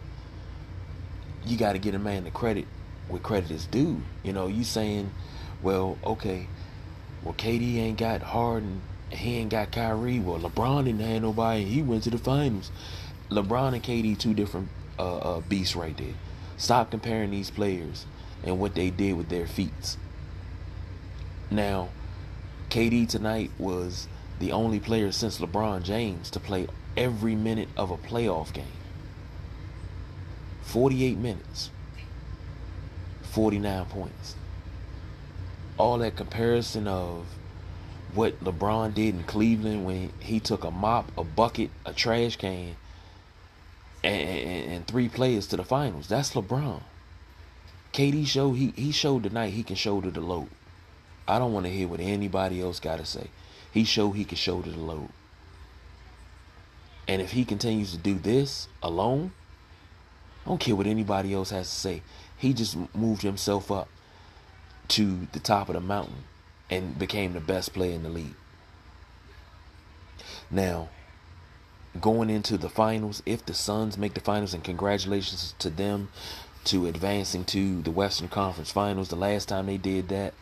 You 1.46 1.58
got 1.58 1.74
to 1.74 1.80
get 1.80 1.96
a 1.96 2.00
man 2.00 2.26
the 2.26 2.32
credit 2.32 2.68
where 3.12 3.22
credit 3.22 3.52
is 3.52 3.66
due. 3.66 4.02
You 4.24 4.34
know, 4.34 4.48
you 4.48 4.64
saying, 4.64 5.12
well, 5.62 5.98
okay, 6.04 6.48
well, 7.24 7.34
KD 7.34 7.78
ain't 7.78 7.98
got 7.98 8.22
Harden, 8.22 8.82
he 9.10 9.38
ain't 9.38 9.52
got 9.52 9.72
Kyrie. 9.72 10.20
Well, 10.20 10.40
LeBron 10.40 10.86
didn't 10.86 11.02
have 11.02 11.22
nobody, 11.22 11.66
he 11.66 11.82
went 11.82 12.04
to 12.04 12.10
the 12.10 12.18
finals. 12.18 12.72
LeBron 13.30 13.74
and 13.74 13.84
KD, 13.84 14.18
two 14.18 14.34
different 14.34 14.70
uh, 14.98 15.18
uh, 15.18 15.42
beasts 15.42 15.76
right 15.76 15.96
there. 15.98 16.14
Stop 16.58 16.92
comparing 16.92 17.32
these 17.32 17.50
players 17.50 18.06
and 18.44 18.60
what 18.60 18.76
they 18.76 18.90
did 18.90 19.14
with 19.18 19.30
their 19.30 19.48
feats. 19.48 19.98
Now, 21.50 21.90
KD 22.70 23.10
tonight 23.10 23.52
was 23.60 24.08
the 24.40 24.52
only 24.52 24.80
player 24.80 25.12
since 25.12 25.40
LeBron 25.40 25.84
James 25.84 26.30
to 26.32 26.40
play 26.40 26.68
every 26.96 27.36
minute 27.36 27.70
of 27.78 27.92
a 27.92 27.98
playoff 27.98 28.54
game. 28.54 28.66
48 30.64 31.18
minutes, 31.18 31.70
49 33.32 33.86
points. 33.86 34.36
All 35.78 35.98
that 36.00 36.16
comparison 36.16 36.88
of 36.88 37.26
what 38.14 38.44
LeBron 38.44 38.94
did 38.94 39.16
in 39.16 39.24
Cleveland 39.24 39.86
when 39.86 40.12
he 40.20 40.40
took 40.40 40.64
a 40.64 40.72
mop, 40.72 41.10
a 41.18 41.24
bucket, 41.24 41.72
a 41.86 41.94
trash 41.94 42.36
can, 42.36 42.76
and, 44.04 44.22
and, 44.22 44.72
and 44.72 44.88
three 44.88 45.08
players 45.08 45.48
to 45.48 45.58
the 45.58 45.64
finals. 45.64 46.08
That's 46.08 46.34
LeBron. 46.34 46.82
KD 47.94 48.28
showed 48.28 48.54
he 48.54 48.74
he 48.76 48.92
showed 48.92 49.24
tonight 49.24 49.50
he 49.50 49.64
can 49.64 49.76
shoulder 49.76 50.12
the 50.12 50.22
load. 50.22 50.50
I 51.28 51.40
don't 51.40 51.54
want 51.54 51.66
to 51.66 51.72
hear 51.72 51.88
what 51.88 52.00
anybody 52.00 52.62
else 52.62 52.80
got 52.80 53.00
to 53.00 53.06
say. 53.06 53.30
He 53.72 53.86
showed 53.86 54.12
he 54.12 54.26
can 54.26 54.38
shoulder 54.38 54.72
the 54.72 54.78
load. 54.78 55.10
And 57.08 57.22
if 57.22 57.32
he 57.32 57.46
continues 57.46 57.92
to 57.92 57.98
do 57.98 58.16
this 58.16 58.68
alone, 58.84 59.32
I 60.46 60.50
don't 60.50 60.60
care 60.60 60.76
what 60.76 60.88
anybody 60.88 61.34
else 61.34 61.50
has 61.52 61.70
to 61.70 61.76
say. 61.76 62.02
He 62.42 62.54
just 62.54 62.76
moved 62.94 63.22
himself 63.22 63.72
up 63.72 63.88
to 64.90 65.28
the 65.32 65.40
top 65.40 65.70
of 65.70 65.76
the 65.76 65.80
mountain 65.80 66.24
and 66.70 66.98
became 66.98 67.34
the 67.34 67.40
best 67.40 67.74
player 67.74 67.94
in 67.94 68.04
the 68.04 68.10
league. 68.10 68.36
Now, 70.50 70.90
going 72.00 72.30
into 72.30 72.58
the 72.58 72.68
finals, 72.68 73.22
if 73.26 73.46
the 73.46 73.54
Suns 73.54 73.98
make 73.98 74.16
the 74.16 74.22
finals, 74.22 74.54
and 74.54 74.64
congratulations 74.64 75.54
to 75.60 75.70
them 75.70 76.10
to 76.66 76.88
advancing 76.88 77.46
to 77.46 77.82
the 77.82 77.92
Western 77.92 78.28
Conference 78.28 78.72
Finals. 78.72 79.10
The 79.10 79.16
last 79.16 79.48
time 79.48 79.66
they 79.66 79.78
did 79.78 80.10
that, 80.10 80.34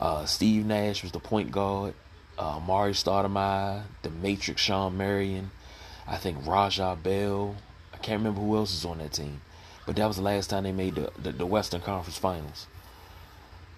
uh, 0.00 0.24
Steve 0.26 0.66
Nash 0.66 1.02
was 1.02 1.12
the 1.12 1.20
point 1.20 1.50
guard. 1.52 1.94
Uh, 2.36 2.58
Amar'e 2.58 2.90
Stoudemire, 2.90 3.82
the 4.02 4.10
Matrix 4.10 4.60
Shawn 4.60 4.96
Marion, 4.96 5.52
I 6.06 6.16
think 6.16 6.44
Raja 6.44 6.98
Bell. 7.00 7.54
I 7.92 7.98
can't 7.98 8.18
remember 8.18 8.40
who 8.40 8.56
else 8.56 8.74
is 8.74 8.84
on 8.84 8.98
that 8.98 9.12
team. 9.12 9.40
But 9.86 9.96
that 9.96 10.06
was 10.06 10.16
the 10.16 10.22
last 10.22 10.50
time 10.50 10.64
they 10.64 10.72
made 10.72 10.94
the, 10.94 11.10
the, 11.22 11.32
the 11.32 11.46
Western 11.46 11.80
Conference 11.80 12.18
Finals. 12.18 12.66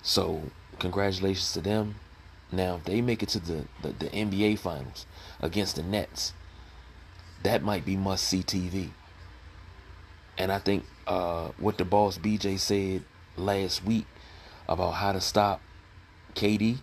So, 0.03 0.42
congratulations 0.79 1.53
to 1.55 1.61
them. 1.61 1.97
Now, 2.53 2.77
if 2.77 2.85
they 2.85 3.01
make 3.01 3.23
it 3.23 3.29
to 3.31 3.40
the, 3.40 3.64
the, 3.83 3.88
the 3.88 4.07
NBA 4.07 4.59
Finals 4.59 5.05
against 5.40 5.77
the 5.77 5.83
Nets, 5.83 6.33
that 7.42 7.62
might 7.62 7.85
be 7.85 7.97
must 7.97 8.25
see 8.25 8.42
TV. 8.42 8.90
And 10.38 10.53
I 10.53 10.59
think 10.59 10.85
uh, 11.07 11.49
what 11.59 11.79
the 11.79 11.85
boss 11.85 12.19
BJ 12.19 12.59
said 12.59 13.03
last 13.37 13.85
week 13.85 14.07
about 14.69 14.92
how 14.92 15.12
to 15.12 15.21
stop 15.21 15.61
KD 16.35 16.79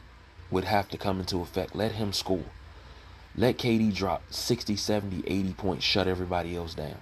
would 0.52 0.64
have 0.66 0.90
to 0.90 0.98
come 0.98 1.20
into 1.20 1.40
effect. 1.40 1.76
Let 1.76 1.94
him 1.94 2.14
score. 2.14 2.46
Let 3.36 3.58
KD 3.58 3.94
drop 3.96 4.22
60, 4.32 4.76
70, 4.76 5.24
80 5.26 5.54
points, 5.54 5.86
shut 5.86 6.08
everybody 6.08 6.56
else 6.56 6.76
down. 6.76 6.98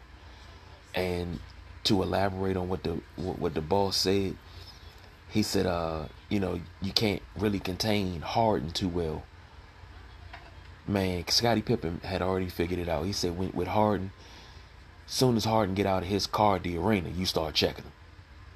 And 0.93 1.39
to 1.83 2.03
elaborate 2.03 2.57
on 2.57 2.69
what 2.69 2.83
the 2.83 2.99
what 3.15 3.53
the 3.53 3.61
boss 3.61 3.97
said, 3.97 4.35
he 5.29 5.43
said, 5.43 5.65
uh, 5.65 6.05
you 6.29 6.39
know, 6.39 6.59
you 6.81 6.91
can't 6.91 7.21
really 7.35 7.59
contain 7.59 8.21
Harden 8.21 8.71
too 8.71 8.89
well. 8.89 9.23
Man, 10.87 11.27
Scottie 11.27 11.61
Pippen 11.61 12.01
had 12.03 12.21
already 12.21 12.49
figured 12.49 12.79
it 12.79 12.89
out. 12.89 13.05
He 13.05 13.13
said 13.13 13.37
with 13.37 13.67
Harden, 13.67 14.11
Soon 15.11 15.35
as 15.35 15.43
Harden 15.43 15.75
get 15.75 15.85
out 15.85 16.03
of 16.03 16.09
his 16.09 16.25
car 16.25 16.55
at 16.55 16.63
the 16.63 16.77
arena, 16.77 17.09
you 17.09 17.25
start 17.25 17.53
checking 17.53 17.83
him. 17.83 17.91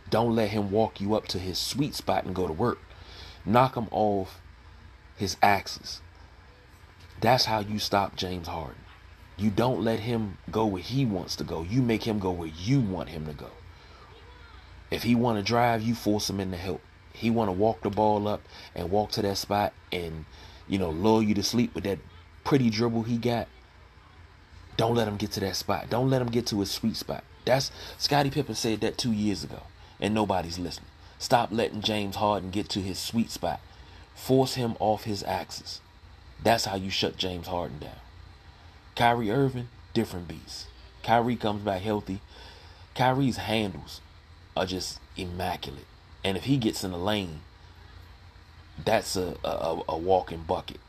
Don't 0.09 0.35
let 0.35 0.51
him 0.51 0.71
walk 0.71 1.01
you 1.01 1.13
up 1.13 1.27
to 1.27 1.37
his 1.37 1.57
sweet 1.57 1.93
spot 1.95 2.23
and 2.23 2.33
go 2.33 2.47
to 2.47 2.53
work. 2.53 2.79
Knock 3.45 3.75
him 3.75 3.89
off 3.91 4.39
his 5.17 5.35
axis. 5.41 5.99
That's 7.19 7.45
how 7.45 7.59
you 7.59 7.77
stop 7.77 8.15
James 8.15 8.47
Harden. 8.47 8.84
You 9.37 9.49
don't 9.49 9.83
let 9.83 9.99
him 9.99 10.37
go 10.49 10.65
where 10.65 10.81
he 10.81 11.05
wants 11.05 11.35
to 11.37 11.43
go. 11.43 11.63
You 11.63 11.81
make 11.81 12.03
him 12.03 12.19
go 12.19 12.31
where 12.31 12.47
you 12.47 12.79
want 12.79 13.09
him 13.09 13.25
to 13.25 13.33
go. 13.33 13.49
If 14.91 15.03
he 15.03 15.15
want 15.15 15.37
to 15.37 15.43
drive, 15.43 15.81
you 15.81 15.93
force 15.93 16.29
him 16.29 16.39
into 16.39 16.57
help. 16.57 16.81
He 17.11 17.29
want 17.29 17.49
to 17.49 17.53
walk 17.53 17.81
the 17.81 17.89
ball 17.89 18.27
up 18.27 18.41
and 18.73 18.91
walk 18.91 19.11
to 19.11 19.21
that 19.23 19.37
spot 19.37 19.73
and, 19.91 20.25
you 20.67 20.77
know, 20.77 20.89
lull 20.89 21.21
you 21.21 21.33
to 21.35 21.43
sleep 21.43 21.75
with 21.75 21.83
that 21.83 21.99
pretty 22.43 22.69
dribble 22.69 23.03
he 23.03 23.17
got. 23.17 23.47
Don't 24.77 24.95
let 24.95 25.07
him 25.07 25.17
get 25.17 25.31
to 25.33 25.39
that 25.41 25.55
spot. 25.55 25.89
Don't 25.89 26.09
let 26.09 26.21
him 26.21 26.29
get 26.29 26.45
to 26.47 26.59
his 26.59 26.71
sweet 26.71 26.95
spot. 26.95 27.23
That's 27.45 27.71
Scottie 27.97 28.29
Pippen 28.29 28.55
said 28.55 28.81
that 28.81 28.97
two 28.97 29.11
years 29.11 29.43
ago, 29.43 29.63
and 29.99 30.13
nobody's 30.13 30.59
listening. 30.59 30.89
Stop 31.17 31.49
letting 31.51 31.81
James 31.81 32.17
Harden 32.17 32.51
get 32.51 32.69
to 32.69 32.81
his 32.81 32.99
sweet 32.99 33.31
spot. 33.31 33.61
Force 34.13 34.55
him 34.55 34.75
off 34.79 35.03
his 35.05 35.23
axis. 35.23 35.81
That's 36.43 36.65
how 36.65 36.75
you 36.75 36.89
shut 36.89 37.17
James 37.17 37.47
Harden 37.47 37.79
down. 37.79 38.04
Kyrie 38.95 39.31
Irving, 39.31 39.67
different 39.93 40.27
beast. 40.27 40.67
Kyrie 41.03 41.35
comes 41.35 41.61
back 41.61 41.81
healthy. 41.81 42.21
Kyrie's 42.95 43.37
handles 43.37 44.01
are 44.55 44.65
just 44.65 44.99
immaculate. 45.17 45.85
And 46.23 46.37
if 46.37 46.45
he 46.45 46.57
gets 46.57 46.83
in 46.83 46.91
the 46.91 46.97
lane, 46.97 47.41
that's 48.83 49.15
a, 49.15 49.35
a, 49.43 49.81
a 49.89 49.97
walking 49.97 50.43
bucket. 50.47 50.79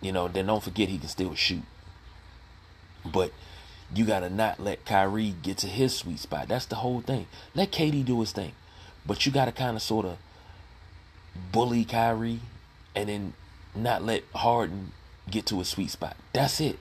You 0.00 0.12
know, 0.12 0.28
then 0.28 0.46
don't 0.46 0.62
forget 0.62 0.88
he 0.88 0.98
can 0.98 1.08
still 1.08 1.34
shoot. 1.34 1.62
But 3.04 3.32
you 3.94 4.04
gotta 4.04 4.30
not 4.30 4.60
let 4.60 4.84
Kyrie 4.84 5.34
get 5.42 5.58
to 5.58 5.66
his 5.66 5.94
sweet 5.94 6.20
spot. 6.20 6.48
That's 6.48 6.66
the 6.66 6.76
whole 6.76 7.00
thing. 7.00 7.26
Let 7.54 7.72
KD 7.72 8.04
do 8.04 8.20
his 8.20 8.32
thing. 8.32 8.52
But 9.04 9.26
you 9.26 9.32
gotta 9.32 9.52
kind 9.52 9.76
of 9.76 9.82
sort 9.82 10.06
of 10.06 10.18
bully 11.52 11.84
Kyrie 11.84 12.40
and 12.94 13.08
then 13.08 13.32
not 13.74 14.02
let 14.02 14.22
Harden 14.34 14.92
get 15.30 15.46
to 15.46 15.58
his 15.58 15.68
sweet 15.68 15.90
spot. 15.90 16.16
That's 16.32 16.60
it. 16.60 16.78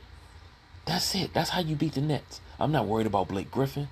That's 0.90 1.14
it. 1.14 1.36
That's 1.36 1.52
how 1.52 1.62
you 1.62 1.76
beat 1.76 1.94
the 1.94 2.02
Nets. 2.02 2.42
I'm 2.60 2.72
not 2.72 2.88
worried 2.88 3.06
about 3.06 3.28
Blake 3.28 3.52
Griffin. 3.52 3.90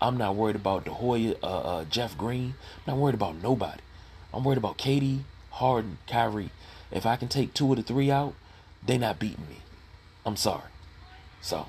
I'm 0.00 0.16
not 0.16 0.36
worried 0.36 0.54
about 0.54 0.84
De 0.84 0.92
Hoya, 0.92 1.34
uh, 1.42 1.46
uh, 1.46 1.84
Jeff 1.86 2.16
Green. 2.16 2.54
I'm 2.86 2.94
not 2.94 2.98
worried 2.98 3.16
about 3.16 3.42
nobody. 3.42 3.82
I'm 4.32 4.44
worried 4.44 4.58
about 4.58 4.78
KD, 4.78 5.22
Harden, 5.50 5.98
Kyrie. 6.06 6.52
If 6.92 7.04
I 7.04 7.16
can 7.16 7.26
take 7.26 7.52
two 7.52 7.68
of 7.72 7.78
the 7.78 7.82
three 7.82 8.12
out, 8.12 8.34
they 8.80 8.96
not 8.96 9.18
beating 9.18 9.48
me. 9.48 9.56
I'm 10.24 10.36
sorry. 10.36 10.70
So, 11.40 11.66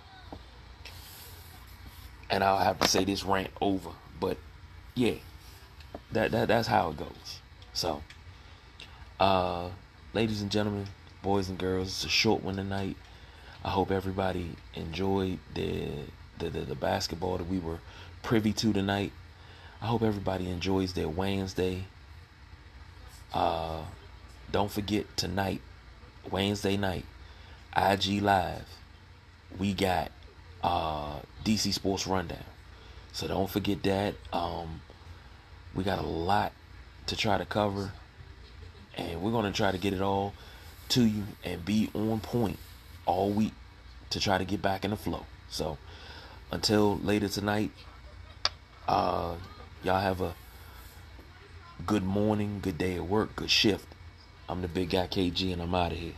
and 2.29 2.43
I'll 2.43 2.59
have 2.59 2.79
to 2.79 2.87
say 2.87 3.03
this 3.03 3.23
rant 3.23 3.49
over, 3.59 3.89
but 4.19 4.37
yeah, 4.93 5.15
that 6.11 6.29
that 6.29 6.49
that's 6.49 6.67
how 6.67 6.91
it 6.91 6.97
goes. 6.97 7.39
So, 7.73 8.03
uh, 9.19 9.69
ladies 10.13 10.43
and 10.43 10.51
gentlemen, 10.51 10.85
boys 11.23 11.49
and 11.49 11.57
girls, 11.57 11.87
it's 11.87 12.05
a 12.05 12.09
short 12.09 12.43
one 12.43 12.57
tonight. 12.57 12.95
I 13.67 13.71
hope 13.71 13.91
everybody 13.91 14.55
enjoyed 14.75 15.39
the 15.53 15.89
the, 16.39 16.49
the, 16.49 16.61
the 16.61 16.75
basketball 16.75 17.37
that 17.37 17.49
we 17.49 17.59
were 17.59 17.79
privy 18.23 18.53
to 18.53 18.71
tonight. 18.71 19.11
I 19.81 19.87
hope 19.87 20.03
everybody 20.03 20.49
enjoys 20.49 20.93
their 20.93 21.09
Wednesday. 21.09 21.83
Uh, 23.33 23.81
don't 24.53 24.71
forget 24.71 25.17
tonight, 25.17 25.59
Wednesday 26.31 26.77
night, 26.77 27.03
IG 27.75 28.21
Live. 28.21 28.69
We 29.59 29.73
got 29.73 30.13
uh, 30.63 31.19
DC 31.43 31.73
Sports 31.73 32.07
Rundown. 32.07 32.45
So 33.11 33.27
don't 33.27 33.49
forget 33.49 33.83
that. 33.83 34.15
Um, 34.31 34.79
we 35.75 35.83
got 35.83 35.99
a 35.99 36.07
lot 36.07 36.53
to 37.07 37.17
try 37.17 37.37
to 37.37 37.45
cover, 37.45 37.91
and 38.95 39.21
we're 39.21 39.31
gonna 39.31 39.51
try 39.51 39.73
to 39.73 39.77
get 39.77 39.91
it 39.91 40.01
all 40.01 40.33
to 40.87 41.03
you 41.03 41.23
and 41.43 41.65
be 41.65 41.89
on 41.93 42.21
point 42.21 42.59
all 43.07 43.31
week 43.31 43.53
to 44.11 44.19
try 44.19 44.37
to 44.37 44.45
get 44.45 44.61
back 44.61 44.85
in 44.85 44.91
the 44.91 44.97
flow. 44.97 45.25
So 45.49 45.79
until 46.51 46.97
later 46.99 47.27
tonight, 47.27 47.71
uh, 48.87 49.35
y'all 49.83 49.99
have 49.99 50.21
a 50.21 50.35
good 51.85 52.03
morning, 52.03 52.59
good 52.61 52.77
day 52.77 52.95
at 52.95 53.05
work, 53.05 53.35
good 53.35 53.49
shift. 53.49 53.87
I'm 54.47 54.61
the 54.61 54.67
big 54.67 54.91
guy 54.91 55.07
KG, 55.07 55.51
and 55.51 55.61
I'm 55.61 55.73
out 55.73 55.91
of 55.91 55.97
here. 55.97 56.13